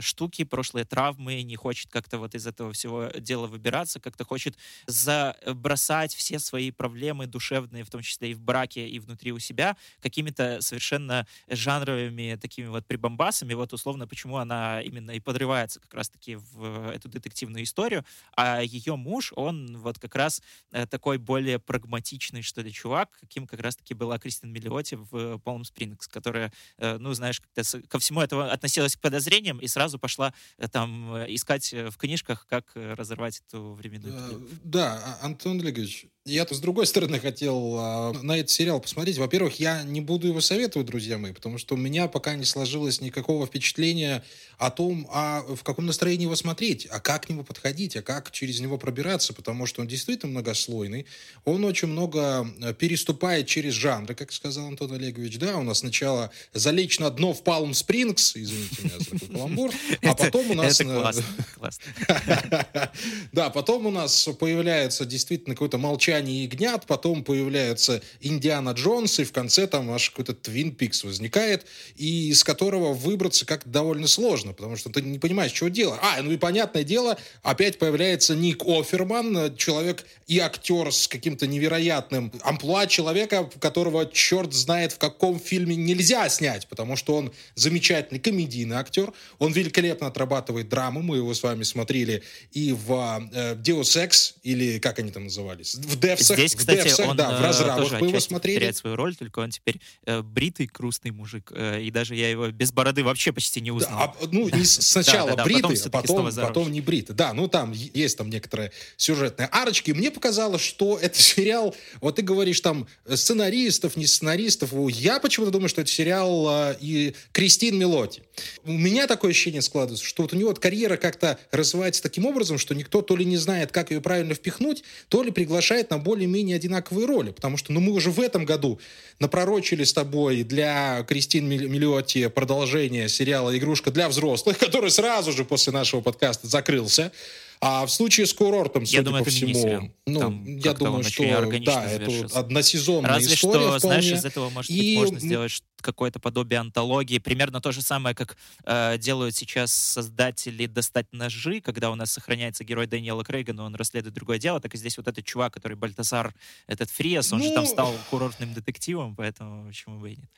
штуки, 0.00 0.44
прошлые 0.44 0.84
травмы, 0.84 1.42
не 1.42 1.56
хочет 1.56 1.90
как-то 1.90 2.18
вот 2.18 2.34
из 2.34 2.46
этого 2.46 2.72
всего 2.72 3.06
дела 3.18 3.46
выбираться, 3.46 4.00
как-то 4.00 4.24
хочет 4.24 4.56
забросать 4.86 6.14
все 6.14 6.38
свои 6.38 6.70
проблемы 6.70 7.26
душевные, 7.26 7.84
в 7.84 7.90
том 7.90 8.02
числе 8.02 8.30
и 8.30 8.34
в 8.34 8.40
браке, 8.40 8.88
и 8.88 8.98
внутри 8.98 9.32
у 9.32 9.38
себя, 9.38 9.76
какими-то 10.00 10.60
совершенно 10.60 11.26
жанровыми 11.48 12.38
такими 12.40 12.66
вот 12.66 12.86
прибамбасами. 12.86 13.54
Вот 13.54 13.72
условно, 13.72 14.06
почему 14.06 14.38
она 14.38 14.80
именно 14.80 15.10
и 15.12 15.20
подрывается 15.20 15.80
как 15.80 15.94
раз-таки 15.94 16.36
в 16.36 16.90
эту 16.90 17.08
детективную 17.08 17.64
историю, 17.64 18.04
а 18.36 18.62
ее 18.62 18.96
муж, 18.96 19.32
он 19.36 19.76
вот 19.78 19.98
как 19.98 20.14
раз 20.14 20.42
э, 20.72 20.86
такой 20.86 21.18
более 21.18 21.58
прагматичный, 21.58 22.42
что 22.42 22.62
ли, 22.62 22.72
чувак, 22.72 23.10
каким 23.20 23.46
как 23.46 23.60
раз-таки 23.60 23.94
была 23.94 24.18
Кристин 24.18 24.52
Миллиоти 24.52 24.94
в 24.94 25.36
Palm 25.44 25.62
Springs, 25.62 26.08
которая, 26.10 26.52
э, 26.78 26.96
ну, 26.98 27.12
знаешь, 27.12 27.40
ко 27.88 27.98
всему 27.98 28.20
этому 28.22 28.42
относилась 28.42 28.96
к 28.96 29.00
подозрениям, 29.00 29.57
и 29.58 29.68
сразу 29.68 29.98
пошла 29.98 30.32
э, 30.58 30.68
там 30.68 31.14
э, 31.14 31.26
искать 31.34 31.72
э, 31.72 31.90
в 31.90 31.96
книжках, 31.96 32.46
как 32.48 32.72
разорвать 32.74 33.42
эту 33.46 33.74
временную. 33.74 34.48
Да, 34.64 35.18
а, 35.22 35.26
Антон 35.26 35.60
Олегович, 35.60 36.06
я-то 36.28 36.54
с 36.54 36.60
другой 36.60 36.86
стороны 36.86 37.18
хотел 37.18 37.76
а, 37.78 38.12
на 38.22 38.36
этот 38.36 38.50
сериал 38.50 38.80
посмотреть. 38.80 39.18
Во-первых, 39.18 39.58
я 39.58 39.82
не 39.82 40.00
буду 40.00 40.28
его 40.28 40.40
советовать, 40.40 40.86
друзья 40.86 41.18
мои, 41.18 41.32
потому 41.32 41.58
что 41.58 41.74
у 41.74 41.78
меня 41.78 42.06
пока 42.08 42.36
не 42.36 42.44
сложилось 42.44 43.00
никакого 43.00 43.46
впечатления 43.46 44.22
о 44.58 44.70
том, 44.70 45.08
а 45.10 45.42
в 45.42 45.62
каком 45.62 45.86
настроении 45.86 46.24
его 46.24 46.36
смотреть, 46.36 46.86
а 46.90 47.00
как 47.00 47.26
к 47.26 47.28
нему 47.28 47.44
подходить, 47.44 47.96
а 47.96 48.02
как 48.02 48.30
через 48.30 48.60
него 48.60 48.76
пробираться, 48.76 49.32
потому 49.32 49.66
что 49.66 49.80
он 49.80 49.88
действительно 49.88 50.32
многослойный. 50.32 51.06
Он 51.44 51.64
очень 51.64 51.88
много 51.88 52.46
переступает 52.78 53.46
через 53.46 53.74
жанры, 53.74 54.14
как 54.14 54.32
сказал 54.32 54.66
Антон 54.66 54.92
Олегович. 54.92 55.38
Да, 55.38 55.56
у 55.56 55.62
нас 55.62 55.78
сначала 55.78 56.30
залечь 56.52 56.98
на 56.98 57.10
дно 57.10 57.32
в 57.32 57.42
Палм 57.42 57.72
Спрингс, 57.72 58.36
извините 58.36 58.82
меня 58.82 58.98
за 58.98 59.04
такой 59.10 59.28
каламбур, 59.28 59.70
а 60.02 60.14
потом 60.14 60.50
у 60.50 60.54
нас... 60.54 60.80
Это 60.80 60.90
классно, 60.92 61.24
классно. 61.54 61.84
Да, 63.32 63.50
потом 63.50 63.86
у 63.86 63.90
нас 63.90 64.28
появляется 64.38 65.04
действительно 65.04 65.54
какое-то 65.54 65.78
молчание 65.78 66.17
ягнят, 66.26 66.86
потом 66.86 67.24
появляется 67.24 68.02
Индиана 68.20 68.70
Джонс, 68.70 69.18
и 69.20 69.24
в 69.24 69.32
конце 69.32 69.66
там 69.66 69.90
аж 69.90 70.10
какой-то 70.10 70.34
Твин 70.34 70.74
Пикс 70.74 71.04
возникает, 71.04 71.66
и 71.96 72.30
из 72.30 72.44
которого 72.44 72.92
выбраться 72.92 73.46
как 73.46 73.68
довольно 73.70 74.06
сложно, 74.08 74.52
потому 74.52 74.76
что 74.76 74.90
ты 74.90 75.02
не 75.02 75.18
понимаешь, 75.18 75.52
что 75.52 75.68
дело. 75.68 75.98
А, 76.02 76.20
ну 76.22 76.32
и 76.32 76.36
понятное 76.36 76.84
дело, 76.84 77.18
опять 77.42 77.78
появляется 77.78 78.34
Ник 78.34 78.64
Оферман, 78.66 79.56
человек 79.56 80.04
и 80.26 80.38
актер 80.38 80.92
с 80.92 81.08
каким-то 81.08 81.46
невероятным 81.46 82.32
амплуа 82.42 82.86
человека, 82.86 83.50
которого 83.60 84.06
черт 84.06 84.52
знает 84.52 84.92
в 84.92 84.98
каком 84.98 85.38
фильме 85.40 85.76
нельзя 85.76 86.28
снять, 86.28 86.66
потому 86.68 86.96
что 86.96 87.16
он 87.16 87.32
замечательный 87.54 88.20
комедийный 88.20 88.76
актер, 88.76 89.12
он 89.38 89.52
великолепно 89.52 90.06
отрабатывает 90.08 90.68
драму, 90.68 91.02
мы 91.02 91.16
его 91.16 91.32
с 91.34 91.42
вами 91.42 91.62
смотрели 91.62 92.22
и 92.52 92.72
в 92.72 93.28
э, 93.32 93.54
Ex, 93.54 94.34
или 94.42 94.78
как 94.78 94.98
они 94.98 95.10
там 95.10 95.24
назывались, 95.24 95.74
в 95.74 95.97
Девсах. 96.00 96.36
Здесь, 96.36 96.54
кстати, 96.54 96.84
Девсах, 96.84 97.08
он 97.08 97.16
да, 97.16 97.30
в 97.30 97.40
э, 97.40 97.44
разрабах 97.46 98.00
мы 98.00 98.08
его 98.08 98.20
смотрели. 98.20 98.58
теряет 98.58 98.76
свою 98.76 98.96
роль, 98.96 99.14
только 99.16 99.40
он 99.40 99.50
теперь 99.50 99.80
э, 100.04 100.22
бритый, 100.22 100.70
грустный 100.72 101.10
мужик, 101.10 101.52
э, 101.54 101.82
и 101.82 101.90
даже 101.90 102.14
я 102.14 102.30
его 102.30 102.48
без 102.48 102.72
бороды 102.72 103.04
вообще 103.04 103.32
почти 103.32 103.60
не 103.60 103.70
узнал. 103.70 103.98
Да, 103.98 104.14
а, 104.20 104.28
ну, 104.30 104.48
не, 104.48 104.64
сначала 104.64 105.42
бритый, 105.44 105.80
а 105.84 105.90
потом, 105.90 106.32
потом 106.34 106.72
не 106.72 106.80
бритый. 106.80 107.14
Да, 107.14 107.32
ну 107.32 107.48
там 107.48 107.72
есть 107.72 108.16
там 108.18 108.30
некоторые 108.30 108.72
сюжетные 108.96 109.48
арочки. 109.48 109.90
Мне 109.92 110.10
показалось, 110.10 110.62
что 110.62 110.98
это 111.02 111.20
сериал, 111.20 111.74
вот 112.00 112.16
ты 112.16 112.22
говоришь 112.22 112.60
там 112.60 112.86
сценаристов, 113.12 113.96
не 113.96 114.06
сценаристов, 114.06 114.72
я 114.90 115.20
почему-то 115.20 115.52
думаю, 115.52 115.68
что 115.68 115.80
это 115.80 115.90
сериал 115.90 116.46
э, 116.48 116.76
и 116.80 117.14
Кристин 117.32 117.78
Мелоти. 117.78 118.22
У 118.64 118.72
меня 118.72 119.06
такое 119.06 119.30
ощущение 119.30 119.62
складывается, 119.62 120.04
что 120.04 120.22
вот 120.22 120.32
у 120.32 120.36
него 120.36 120.50
вот 120.50 120.58
карьера 120.58 120.96
как-то 120.96 121.38
развивается 121.50 122.02
таким 122.02 122.26
образом, 122.26 122.58
что 122.58 122.74
никто 122.74 123.02
то 123.02 123.16
ли 123.16 123.24
не 123.24 123.36
знает, 123.36 123.72
как 123.72 123.90
ее 123.90 124.00
правильно 124.00 124.34
впихнуть, 124.34 124.84
то 125.08 125.22
ли 125.22 125.30
приглашает 125.30 125.87
на 125.90 125.98
более-менее 125.98 126.56
одинаковые 126.56 127.06
роли. 127.06 127.30
Потому 127.30 127.56
что 127.56 127.72
ну, 127.72 127.80
мы 127.80 127.92
уже 127.92 128.10
в 128.10 128.20
этом 128.20 128.44
году 128.44 128.80
напророчили 129.18 129.84
с 129.84 129.92
тобой 129.92 130.42
для 130.42 131.04
Кристин 131.08 131.48
Миллиотти 131.48 132.28
продолжение 132.28 133.08
сериала 133.08 133.56
«Игрушка 133.56 133.90
для 133.90 134.08
взрослых», 134.08 134.58
который 134.58 134.90
сразу 134.90 135.32
же 135.32 135.44
после 135.44 135.72
нашего 135.72 136.00
подкаста 136.00 136.46
закрылся. 136.46 137.12
А 137.60 137.84
в 137.86 137.90
случае 137.90 138.26
с 138.26 138.32
курортом, 138.32 138.86
судя 138.86 138.98
я 138.98 139.02
думаю, 139.02 139.24
по 139.24 139.30
всему, 139.30 139.92
ну, 140.06 140.20
Там 140.20 140.44
я 140.58 140.74
думаю, 140.74 141.02
что 141.02 141.24
да, 141.64 141.90
это 141.90 142.38
односезонная 142.38 143.14
Разве 143.14 143.34
история 143.34 143.68
что, 143.70 143.78
вполне. 143.78 144.02
знаешь, 144.02 144.20
из 144.20 144.24
этого, 144.24 144.50
может 144.50 144.70
и... 144.70 144.74
быть, 144.74 144.98
можно 144.98 145.20
сделать 145.20 145.50
какое-то 145.82 146.18
подобие 146.20 146.60
антологии. 146.60 147.18
Примерно 147.18 147.60
то 147.60 147.72
же 147.72 147.82
самое, 147.82 148.14
как 148.14 148.36
э, 148.64 148.98
делают 148.98 149.34
сейчас 149.34 149.72
создатели 149.72 150.66
«Достать 150.66 151.06
ножи», 151.12 151.60
когда 151.60 151.90
у 151.90 151.94
нас 151.94 152.12
сохраняется 152.12 152.64
герой 152.64 152.86
Дэниела 152.86 153.24
Крейга, 153.24 153.52
но 153.52 153.64
он 153.64 153.74
расследует 153.74 154.14
другое 154.14 154.38
дело, 154.38 154.60
так 154.60 154.74
и 154.74 154.78
здесь 154.78 154.96
вот 154.96 155.08
этот 155.08 155.24
чувак, 155.24 155.54
который 155.54 155.76
Бальтасар, 155.76 156.34
этот 156.66 156.90
Фриас, 156.90 157.32
он 157.32 157.40
ну... 157.40 157.44
же 157.44 157.52
там 157.52 157.66
стал 157.66 157.94
курортным 158.10 158.54
детективом, 158.54 159.14
поэтому 159.16 159.66
почему 159.66 159.98
бы 159.98 160.12
и 160.12 160.16
нет. 160.16 160.30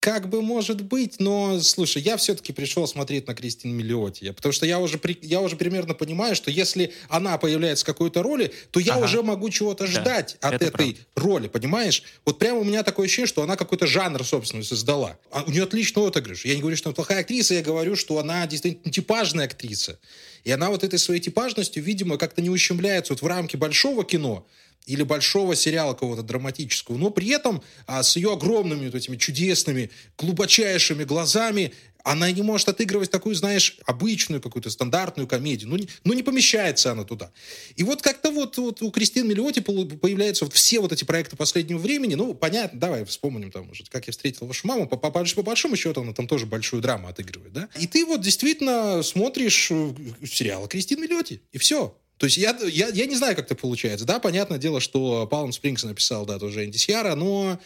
Как 0.00 0.30
бы 0.30 0.40
может 0.40 0.80
быть, 0.80 1.20
но, 1.20 1.60
слушай, 1.60 2.00
я 2.00 2.16
все-таки 2.16 2.54
пришел 2.54 2.86
смотреть 2.86 3.26
на 3.26 3.34
Кристин 3.34 3.72
Миллиоти, 3.72 4.30
потому 4.30 4.50
что 4.50 4.64
я 4.64 4.78
уже, 4.78 4.98
я 5.20 5.42
уже 5.42 5.56
примерно 5.56 5.92
понимаю, 5.92 6.34
что 6.34 6.50
если 6.50 6.94
она 7.10 7.36
появляется 7.36 7.84
в 7.84 7.86
какой-то 7.86 8.22
роли, 8.22 8.50
то 8.70 8.80
я 8.80 8.94
ага. 8.94 9.04
уже 9.04 9.22
могу 9.22 9.50
чего-то 9.50 9.86
ждать 9.86 10.38
да, 10.40 10.48
от 10.48 10.62
этой 10.62 10.70
правда. 10.70 11.00
роли, 11.16 11.48
понимаешь? 11.48 12.02
Вот 12.24 12.38
прямо 12.38 12.60
у 12.60 12.64
меня 12.64 12.82
такое 12.82 13.04
ощущение, 13.04 13.26
что 13.26 13.42
она 13.42 13.56
какой-то 13.56 13.86
жанр, 13.86 14.24
собственно, 14.24 14.62
создала. 14.62 15.18
А 15.30 15.42
у 15.42 15.50
нее 15.50 15.64
отличный 15.64 16.06
отыгрыш. 16.06 16.46
Я 16.46 16.54
не 16.54 16.62
говорю, 16.62 16.78
что 16.78 16.88
она 16.88 16.94
плохая 16.94 17.20
актриса, 17.20 17.52
я 17.52 17.62
говорю, 17.62 17.94
что 17.94 18.18
она 18.18 18.46
действительно 18.46 18.90
типажная 18.90 19.44
актриса. 19.44 19.98
И 20.44 20.50
она 20.50 20.70
вот 20.70 20.82
этой 20.82 20.98
своей 20.98 21.20
типажностью, 21.20 21.82
видимо, 21.82 22.16
как-то 22.16 22.40
не 22.40 22.48
ущемляется 22.48 23.12
вот 23.12 23.20
в 23.20 23.26
рамки 23.26 23.56
большого 23.56 24.04
кино, 24.04 24.46
или 24.86 25.02
большого 25.02 25.54
сериала 25.54 25.92
какого-то 25.92 26.22
драматического, 26.22 26.96
но 26.96 27.10
при 27.10 27.28
этом 27.28 27.62
а, 27.86 28.02
с 28.02 28.16
ее 28.16 28.32
огромными 28.32 28.86
вот 28.86 28.94
этими 28.94 29.16
чудесными, 29.16 29.90
глубочайшими 30.18 31.04
глазами 31.04 31.72
она 32.04 32.30
не 32.30 32.42
может 32.42 32.68
отыгрывать 32.68 33.10
такую, 33.10 33.34
знаешь, 33.34 33.78
обычную 33.84 34.40
какую-то 34.40 34.70
стандартную 34.70 35.26
комедию. 35.26 35.68
Ну, 35.68 35.76
не, 35.76 35.88
ну, 36.04 36.12
не 36.12 36.22
помещается 36.22 36.92
она 36.92 37.04
туда. 37.04 37.30
И 37.76 37.82
вот 37.82 38.02
как-то 38.02 38.30
вот, 38.30 38.56
вот 38.58 38.82
у 38.82 38.90
Кристины 38.90 39.28
Миллиоти 39.28 39.60
появляются 39.60 40.44
вот 40.44 40.54
все 40.54 40.80
вот 40.80 40.92
эти 40.92 41.04
проекты 41.04 41.36
последнего 41.36 41.78
времени. 41.78 42.14
Ну, 42.14 42.34
понятно, 42.34 42.78
давай 42.78 43.04
вспомним 43.04 43.50
там, 43.50 43.66
может, 43.66 43.88
как 43.88 44.06
я 44.06 44.12
встретил 44.12 44.46
вашу 44.46 44.66
маму. 44.66 44.88
По, 44.88 44.96
по, 44.96 45.10
по 45.10 45.42
большому 45.42 45.76
счету 45.76 46.00
она 46.00 46.12
там 46.12 46.26
тоже 46.26 46.46
большую 46.46 46.82
драму 46.82 47.08
отыгрывает, 47.08 47.52
да? 47.52 47.68
И 47.78 47.86
ты 47.86 48.04
вот 48.04 48.20
действительно 48.20 49.02
смотришь 49.02 49.70
э, 49.70 49.92
сериал 50.24 50.66
Кристины 50.68 51.02
Миллиоти, 51.02 51.42
и 51.52 51.58
все. 51.58 51.96
То 52.20 52.26
есть 52.26 52.36
я, 52.36 52.54
я, 52.66 52.88
я 52.88 53.06
не 53.06 53.16
знаю, 53.16 53.34
как 53.34 53.46
это 53.46 53.54
получается. 53.54 54.04
Да, 54.04 54.18
понятное 54.18 54.58
дело, 54.58 54.78
что 54.78 55.26
Палм 55.26 55.52
Спрингс 55.52 55.84
написал, 55.84 56.26
да, 56.26 56.38
тоже 56.38 56.66
Энди 56.66 56.76
Сьяра, 56.76 57.14
но 57.14 57.58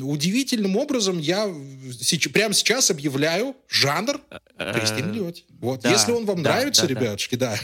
удивительным 0.00 0.78
образом 0.78 1.18
я 1.18 1.52
сейчас, 2.00 2.32
прямо 2.32 2.54
сейчас 2.54 2.90
объявляю 2.90 3.54
жанр 3.68 4.22
Кристин 4.56 5.12
Льотти. 5.12 5.44
Вот. 5.60 5.80
Да, 5.82 5.90
Если 5.90 6.12
он 6.12 6.24
вам 6.24 6.42
да, 6.42 6.52
нравится, 6.54 6.82
да, 6.82 6.88
ребятушки, 6.88 7.34
да, 7.34 7.58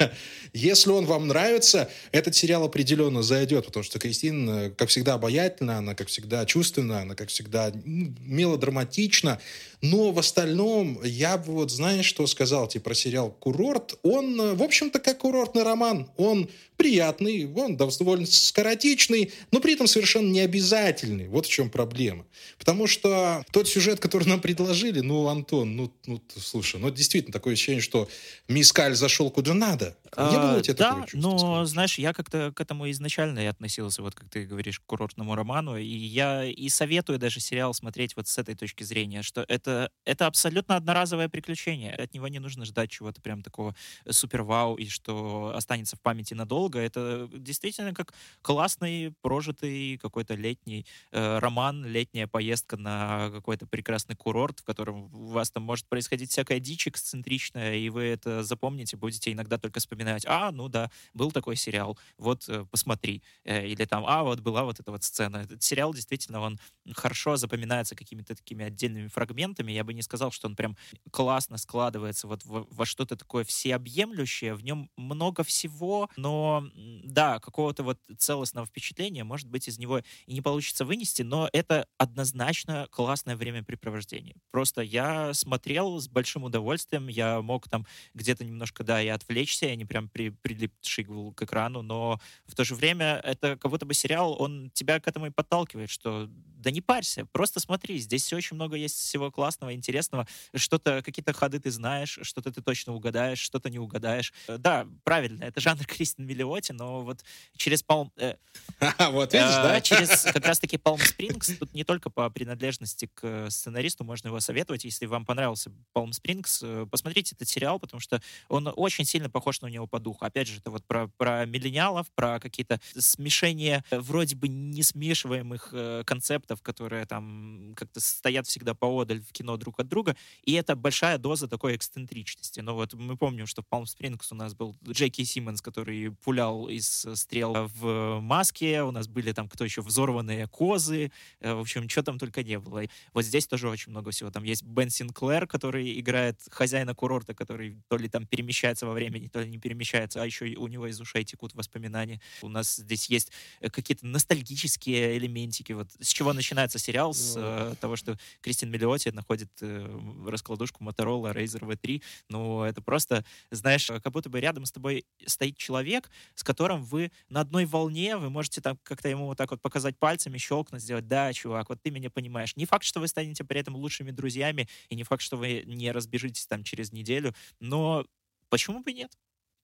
Если 0.52 0.90
он 0.90 1.06
вам 1.06 1.28
нравится, 1.28 1.90
этот 2.12 2.34
сериал 2.34 2.64
определенно 2.64 3.22
зайдет, 3.22 3.66
потому 3.66 3.82
что 3.82 3.98
Кристин, 3.98 4.48
э, 4.50 4.70
как 4.70 4.88
всегда, 4.88 5.14
обаятельна, 5.14 5.78
она, 5.78 5.94
как 5.94 6.08
всегда, 6.08 6.44
чувственна, 6.46 7.02
она, 7.02 7.14
как 7.14 7.28
всегда, 7.28 7.72
мелодраматична. 7.84 9.40
Но 9.80 10.10
в 10.10 10.18
остальном, 10.18 11.00
я 11.04 11.38
бы 11.38 11.52
вот, 11.52 11.70
знаешь, 11.70 12.06
что 12.06 12.26
сказал 12.26 12.66
тебе 12.66 12.80
про 12.80 12.94
сериал 12.94 13.30
«Курорт»? 13.30 13.98
Он, 14.02 14.40
э, 14.40 14.54
в 14.54 14.62
общем-то, 14.62 14.98
как 14.98 15.18
курортный 15.18 15.62
роман. 15.62 16.10
Он 16.16 16.48
приятный, 16.78 17.52
он 17.52 17.76
довольно 17.76 18.24
скоротечный, 18.24 19.32
но 19.50 19.60
при 19.60 19.74
этом 19.74 19.86
совершенно 19.86 20.30
не 20.30 20.40
обязательный. 20.40 21.28
Вот 21.28 21.46
в 21.46 21.50
чем 21.50 21.70
проблема. 21.70 22.24
Потому 22.56 22.86
что 22.86 23.44
тот 23.50 23.68
сюжет, 23.68 24.00
который 24.00 24.28
нам 24.28 24.40
предложили, 24.40 25.00
ну, 25.00 25.26
Антон, 25.26 25.76
ну, 25.76 25.92
ну 26.06 26.22
слушай, 26.36 26.80
ну, 26.80 26.90
действительно, 26.90 27.32
такое 27.32 27.54
ощущение, 27.54 27.82
что 27.82 28.08
Мисс 28.46 28.72
Каль 28.72 28.94
зашел 28.94 29.30
куда 29.30 29.54
надо. 29.54 29.96
А, 30.12 30.30
могло 30.38 30.58
у 30.58 30.62
тебя 30.62 30.74
да, 30.74 31.06
чувство? 31.06 31.18
но, 31.18 31.64
знаешь, 31.64 31.98
я 31.98 32.12
как-то 32.12 32.52
к 32.52 32.60
этому 32.60 32.90
изначально 32.90 33.40
и 33.40 33.46
относился, 33.46 34.02
вот 34.02 34.14
как 34.14 34.28
ты 34.28 34.44
говоришь, 34.46 34.80
к 34.80 34.86
курортному 34.86 35.34
роману, 35.34 35.76
и 35.76 35.84
я 35.84 36.44
и 36.44 36.68
советую 36.68 37.18
даже 37.18 37.40
сериал 37.40 37.74
смотреть 37.74 38.16
вот 38.16 38.28
с 38.28 38.38
этой 38.38 38.54
точки 38.54 38.82
зрения, 38.82 39.22
что 39.22 39.44
это, 39.48 39.90
это 40.04 40.26
абсолютно 40.26 40.76
одноразовое 40.76 41.28
приключение, 41.28 41.94
от 41.94 42.14
него 42.14 42.28
не 42.28 42.38
нужно 42.38 42.64
ждать 42.64 42.90
чего-то 42.90 43.20
прям 43.20 43.42
такого 43.42 43.74
супер-вау, 44.08 44.76
и 44.76 44.86
что 44.86 45.52
останется 45.54 45.96
в 45.96 46.00
памяти 46.00 46.34
надолго, 46.34 46.78
это 46.78 47.28
действительно 47.32 47.94
как 47.94 48.14
классный, 48.42 49.14
прожитый 49.22 49.98
какой-то 49.98 50.34
летний 50.34 50.86
э, 51.12 51.38
роман, 51.38 51.84
летняя 51.84 52.26
поездка 52.26 52.76
на 52.76 53.30
какой-то 53.30 53.66
прекрасный 53.66 54.16
курорт, 54.16 54.60
в 54.60 54.64
котором 54.64 55.14
у 55.14 55.28
вас 55.28 55.50
там 55.50 55.62
может 55.62 55.86
происходить 55.88 56.30
всякая 56.30 56.60
дичь 56.60 56.86
эксцентричная, 56.86 57.76
и 57.76 57.88
вы 57.88 58.04
это 58.04 58.42
запомните, 58.42 58.96
будете 58.96 59.32
иногда 59.32 59.58
только 59.58 59.80
вспоминать, 59.80 60.24
а, 60.28 60.52
ну 60.52 60.68
да, 60.68 60.90
был 61.14 61.32
такой 61.32 61.56
сериал, 61.56 61.98
вот 62.18 62.48
э, 62.48 62.64
посмотри, 62.70 63.22
э, 63.44 63.66
или 63.66 63.84
там, 63.84 64.04
а, 64.06 64.22
вот 64.22 64.40
была 64.40 64.64
вот 64.64 64.80
эта 64.80 64.90
вот 64.90 65.02
сцена. 65.02 65.38
Этот 65.38 65.62
сериал 65.62 65.94
действительно, 65.94 66.40
он 66.40 66.58
хорошо 66.94 67.36
запоминается 67.36 67.94
какими-то 67.94 68.34
такими 68.34 68.64
отдельными 68.64 69.08
фрагментами, 69.08 69.72
я 69.72 69.84
бы 69.84 69.94
не 69.94 70.02
сказал, 70.02 70.30
что 70.30 70.48
он 70.48 70.56
прям 70.56 70.76
классно 71.10 71.56
складывается 71.58 72.26
вот 72.26 72.44
во, 72.44 72.66
во 72.70 72.86
что-то 72.86 73.16
такое 73.16 73.44
всеобъемлющее, 73.44 74.54
в 74.54 74.62
нем 74.62 74.90
много 74.96 75.42
всего, 75.42 76.10
но 76.16 76.64
да, 76.74 77.38
какого-то 77.40 77.82
вот 77.82 77.98
целостного 78.18 78.66
впечатления, 78.66 79.24
может 79.24 79.48
быть, 79.48 79.68
из 79.68 79.78
него 79.78 80.00
и 80.26 80.34
не 80.34 80.40
получится 80.40 80.84
вынести, 80.84 81.22
но 81.22 81.48
это 81.52 81.86
однозначно 81.96 82.86
классное 82.90 83.36
времяпрепровождение. 83.36 84.36
Просто 84.50 84.82
я 84.82 85.32
смотрел 85.34 86.00
с 86.00 86.08
большим 86.08 86.44
удовольствием, 86.44 87.08
я 87.08 87.40
мог 87.40 87.68
там 87.68 87.86
где-то 88.14 88.44
немножко, 88.44 88.84
да, 88.84 89.02
и 89.02 89.08
отвлечься, 89.08 89.66
я 89.66 89.76
не 89.76 89.84
прям 89.84 90.08
при, 90.18 90.30
прилипший 90.30 91.04
к 91.04 91.42
экрану, 91.42 91.82
но 91.82 92.20
в 92.46 92.54
то 92.54 92.64
же 92.64 92.74
время 92.74 93.20
это 93.24 93.56
как 93.56 93.70
будто 93.70 93.86
бы 93.86 93.94
сериал, 93.94 94.36
он 94.38 94.70
тебя 94.74 94.98
к 94.98 95.06
этому 95.06 95.26
и 95.26 95.30
подталкивает, 95.30 95.90
что 95.90 96.28
да 96.58 96.70
не 96.70 96.80
парься, 96.80 97.26
просто 97.26 97.60
смотри, 97.60 97.98
здесь 97.98 98.32
очень 98.32 98.56
много 98.56 98.76
есть 98.76 98.96
всего 98.96 99.30
классного, 99.30 99.72
интересного, 99.72 100.26
что-то, 100.54 101.02
какие-то 101.02 101.32
ходы 101.32 101.60
ты 101.60 101.70
знаешь, 101.70 102.18
что-то 102.22 102.52
ты 102.52 102.60
точно 102.60 102.94
угадаешь, 102.94 103.38
что-то 103.38 103.70
не 103.70 103.78
угадаешь. 103.78 104.32
Да, 104.46 104.86
правильно, 105.04 105.44
это 105.44 105.60
жанр 105.60 105.84
Кристин 105.86 106.26
Миллиоти, 106.26 106.72
но 106.72 107.02
вот 107.02 107.24
через 107.56 107.82
Палм... 107.82 108.12
Э, 108.16 108.34
вот 109.10 109.32
видишь, 109.32 109.48
э, 109.48 109.62
да? 109.62 109.80
Через 109.80 110.22
как 110.24 110.44
раз-таки 110.46 110.76
Palm 110.76 110.98
Springs, 110.98 111.56
тут 111.56 111.72
не 111.74 111.84
только 111.84 112.10
по 112.10 112.28
принадлежности 112.30 113.08
к 113.14 113.50
сценаристу 113.50 114.04
можно 114.04 114.28
его 114.28 114.40
советовать, 114.40 114.84
если 114.84 115.06
вам 115.06 115.24
понравился 115.24 115.70
Springs, 115.94 116.60
э, 116.62 116.86
посмотрите 116.86 117.34
этот 117.34 117.48
сериал, 117.48 117.78
потому 117.78 118.00
что 118.00 118.20
он 118.48 118.72
очень 118.74 119.04
сильно 119.04 119.30
похож 119.30 119.60
на 119.60 119.66
него 119.66 119.86
по 119.86 120.00
духу. 120.00 120.24
Опять 120.24 120.48
же, 120.48 120.58
это 120.58 120.70
вот 120.70 120.84
про, 120.84 121.08
про 121.16 121.44
миллениалов, 121.46 122.06
про 122.14 122.40
какие-то 122.40 122.80
смешения 122.96 123.84
вроде 123.90 124.36
бы 124.36 124.48
не 124.48 124.82
смешиваемых 124.82 125.70
э, 125.72 126.02
концептов, 126.48 126.62
которые 126.62 127.06
там 127.06 127.74
как-то 127.76 128.00
стоят 128.00 128.46
всегда 128.46 128.74
поодаль 128.74 129.20
в 129.20 129.32
кино 129.32 129.56
друг 129.56 129.80
от 129.80 129.88
друга, 129.88 130.16
и 130.46 130.52
это 130.52 130.76
большая 130.76 131.18
доза 131.18 131.48
такой 131.48 131.76
эксцентричности. 131.76 132.60
Но 132.60 132.74
вот 132.74 132.94
мы 132.94 133.16
помним, 133.16 133.46
что 133.46 133.62
в 133.62 133.66
Palm 133.70 133.84
Springs 133.84 134.26
у 134.30 134.34
нас 134.34 134.54
был 134.54 134.74
Джеки 134.88 135.24
Симмонс, 135.24 135.60
который 135.60 136.10
пулял 136.24 136.68
из 136.68 137.06
стрел 137.14 137.68
в 137.80 138.20
маске, 138.20 138.82
у 138.82 138.90
нас 138.90 139.08
были 139.08 139.32
там 139.32 139.48
кто 139.48 139.64
еще, 139.64 139.82
взорванные 139.82 140.46
козы, 140.46 141.10
э, 141.40 141.54
в 141.54 141.60
общем, 141.60 141.88
что 141.88 142.02
там 142.02 142.18
только 142.18 142.42
не 142.42 142.58
было. 142.58 142.82
Вот 143.14 143.24
здесь 143.24 143.46
тоже 143.46 143.68
очень 143.68 143.90
много 143.90 144.10
всего. 144.10 144.30
Там 144.30 144.44
есть 144.44 144.62
Бен 144.64 144.90
Синклер, 144.90 145.46
который 145.46 146.00
играет 146.00 146.40
хозяина 146.50 146.94
курорта, 146.94 147.34
который 147.34 147.76
то 147.88 147.96
ли 147.98 148.08
там 148.08 148.26
перемещается 148.26 148.86
во 148.86 148.92
времени, 148.92 149.28
то 149.28 149.40
ли 149.40 149.50
не 149.50 149.58
перемещается, 149.58 150.22
а 150.22 150.26
еще 150.26 150.44
у 150.56 150.68
него 150.68 150.86
из 150.86 151.00
ушей 151.00 151.24
текут 151.24 151.54
воспоминания. 151.54 152.20
У 152.42 152.48
нас 152.48 152.76
здесь 152.76 153.10
есть 153.10 153.32
э, 153.60 153.70
какие-то 153.70 154.06
ностальгические 154.06 155.18
элементики. 155.18 155.72
Вот 155.74 155.88
с 156.00 156.08
чего 156.08 156.32
начинается 156.38 156.78
сериал? 156.78 157.12
С 157.12 157.34
э, 157.36 157.74
того, 157.80 157.96
что 157.96 158.16
Кристин 158.40 158.70
Миллиоти 158.70 159.10
находит 159.10 159.50
э, 159.60 160.00
раскладушку 160.26 160.82
Motorola 160.82 161.34
Razer 161.34 161.60
V3. 161.60 162.02
Ну, 162.30 162.62
это 162.62 162.80
просто, 162.80 163.24
знаешь, 163.50 163.88
как 163.88 164.12
будто 164.12 164.30
бы 164.30 164.40
рядом 164.40 164.64
с 164.64 164.72
тобой 164.72 165.04
стоит 165.26 165.56
человек, 165.58 166.10
с 166.34 166.42
которым 166.42 166.82
вы 166.82 167.10
на 167.28 167.40
одной 167.40 167.66
волне, 167.66 168.16
вы 168.16 168.30
можете 168.30 168.60
там 168.60 168.78
как-то 168.84 169.08
ему 169.08 169.26
вот 169.26 169.36
так 169.36 169.50
вот 169.50 169.60
показать 169.60 169.98
пальцами, 169.98 170.38
щелкнуть, 170.38 170.80
сделать, 170.80 171.08
да, 171.08 171.32
чувак, 171.32 171.68
вот 171.68 171.82
ты 171.82 171.90
меня 171.90 172.08
понимаешь. 172.08 172.56
Не 172.56 172.64
факт, 172.64 172.84
что 172.84 173.00
вы 173.00 173.08
станете 173.08 173.44
при 173.44 173.60
этом 173.60 173.76
лучшими 173.76 174.10
друзьями, 174.10 174.68
и 174.88 174.94
не 174.94 175.02
факт, 175.02 175.22
что 175.22 175.36
вы 175.36 175.64
не 175.66 175.90
разбежитесь 175.92 176.46
там 176.46 176.62
через 176.62 176.92
неделю, 176.92 177.34
но 177.60 178.06
почему 178.48 178.82
бы 178.82 178.92
нет? 178.92 179.12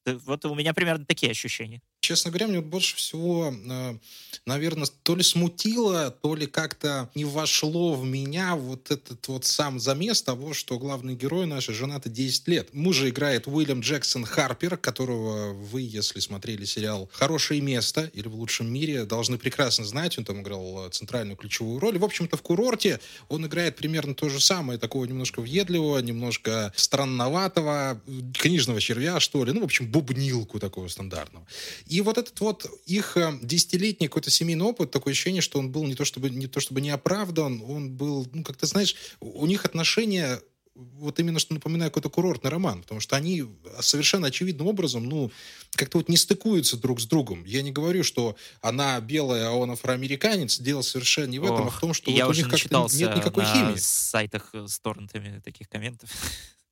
Вот 0.07 0.45
у 0.45 0.55
меня 0.55 0.75
примерно 0.75 1.07
такие 1.07 1.31
ощущения. 1.31 1.81
Честно 2.05 2.31
говоря, 2.31 2.49
мне 2.49 2.61
больше 2.61 2.97
всего, 2.97 3.51
э, 3.51 3.97
наверное, 4.45 4.87
то 5.05 5.17
ли 5.17 5.23
смутило, 5.23 6.11
то 6.11 6.35
ли 6.35 6.47
как-то 6.47 7.09
не 7.15 7.25
вошло 7.25 7.95
в 7.95 8.05
меня 8.05 8.57
вот 8.57 8.91
этот 8.91 9.27
вот 9.27 9.47
сам 9.47 9.81
замес 9.81 10.23
того, 10.23 10.53
что 10.53 10.79
главный 10.79 11.15
герой 11.15 11.47
нашей 11.47 11.73
женаты 11.73 12.11
10 12.11 12.47
лет. 12.49 12.75
Мужа 12.75 13.09
играет 13.09 13.47
Уильям 13.47 13.81
Джексон 13.81 14.27
Харпер, 14.27 14.77
которого 14.77 15.55
вы, 15.55 15.81
если 15.81 16.21
смотрели 16.21 16.67
сериал 16.67 17.09
«Хорошее 17.11 17.63
место» 17.63 18.11
или 18.13 18.29
«В 18.29 18.35
лучшем 18.35 18.71
мире», 18.71 19.07
должны 19.07 19.39
прекрасно 19.39 19.87
знать. 19.87 20.19
Он 20.19 20.27
там 20.27 20.43
играл 20.43 20.91
центральную 20.91 21.39
ключевую 21.39 21.79
роль. 21.79 21.97
В 21.97 22.05
общем-то, 22.05 22.37
в 22.37 22.43
«Курорте» 22.43 23.01
он 23.31 23.47
играет 23.47 23.77
примерно 23.77 24.15
то 24.15 24.29
же 24.29 24.41
самое, 24.41 24.79
такого 24.79 25.07
немножко 25.07 25.41
въедливого, 25.41 26.01
немножко 26.01 26.71
странноватого, 26.77 27.99
книжного 28.39 28.79
червя, 28.79 29.21
что 29.21 29.43
ли. 29.43 29.53
Ну, 29.53 29.63
в 29.63 29.65
общем, 29.65 29.87
бубнилку 29.87 30.59
такого 30.59 30.89
стандартного. 30.89 31.47
И 31.95 32.01
вот 32.01 32.19
этот 32.19 32.41
вот 32.41 32.67
их 32.87 33.17
э, 33.17 33.39
десятилетний 33.41 34.09
какой-то 34.09 34.29
семейный 34.29 34.65
опыт, 34.65 34.91
такое 34.91 35.13
ощущение, 35.13 35.41
что 35.41 35.61
он 35.61 35.71
был 35.71 35.85
не 35.85 35.95
то 35.95 36.05
чтобы 36.05 36.29
не 36.29 36.49
то 36.49 36.59
чтобы 36.59 36.81
не 36.81 36.91
оправдан, 36.91 37.63
он 37.63 37.93
был, 37.93 38.27
ну, 38.33 38.43
как 38.43 38.57
ты 38.57 38.67
знаешь, 38.67 38.97
у 39.21 39.47
них 39.47 39.65
отношения 39.65 40.41
вот 40.75 41.21
именно 41.21 41.39
что 41.39 41.55
напоминаю 41.55 41.93
какой-то 41.93 42.11
курортный 42.11 42.51
роман, 42.51 42.83
потому 42.83 42.99
что 43.01 43.15
они 43.15 43.45
совершенно 43.79 44.27
очевидным 44.27 44.67
образом, 44.67 45.05
ну, 45.05 45.31
как-то 45.77 45.99
вот 45.99 46.09
не 46.09 46.17
стыкуются 46.17 46.77
друг 46.77 47.01
с 47.01 47.07
другом. 47.07 47.45
Я 47.45 47.63
не 47.63 47.71
говорю, 47.71 48.03
что 48.03 48.35
она 48.61 49.01
белая, 49.01 49.51
а 49.51 49.53
он 49.53 49.71
афроамериканец. 49.71 50.59
Дело 50.59 50.83
совершенно 50.83 51.31
не 51.31 51.39
в 51.39 51.45
этом, 51.45 51.69
Ох, 51.69 51.75
а 51.75 51.77
в 51.77 51.81
том, 51.81 51.95
что 51.95 52.11
я 52.11 52.27
вот 52.27 52.35
у 52.35 52.37
них 52.37 52.51
как-то 52.51 52.89
нет 52.93 53.15
никакой 53.15 53.45
на 53.45 53.55
химии. 53.55 53.77
сайтах 53.77 54.53
с 54.53 54.81
торрентами 54.81 55.41
таких 55.45 55.69
комментов. 55.69 56.11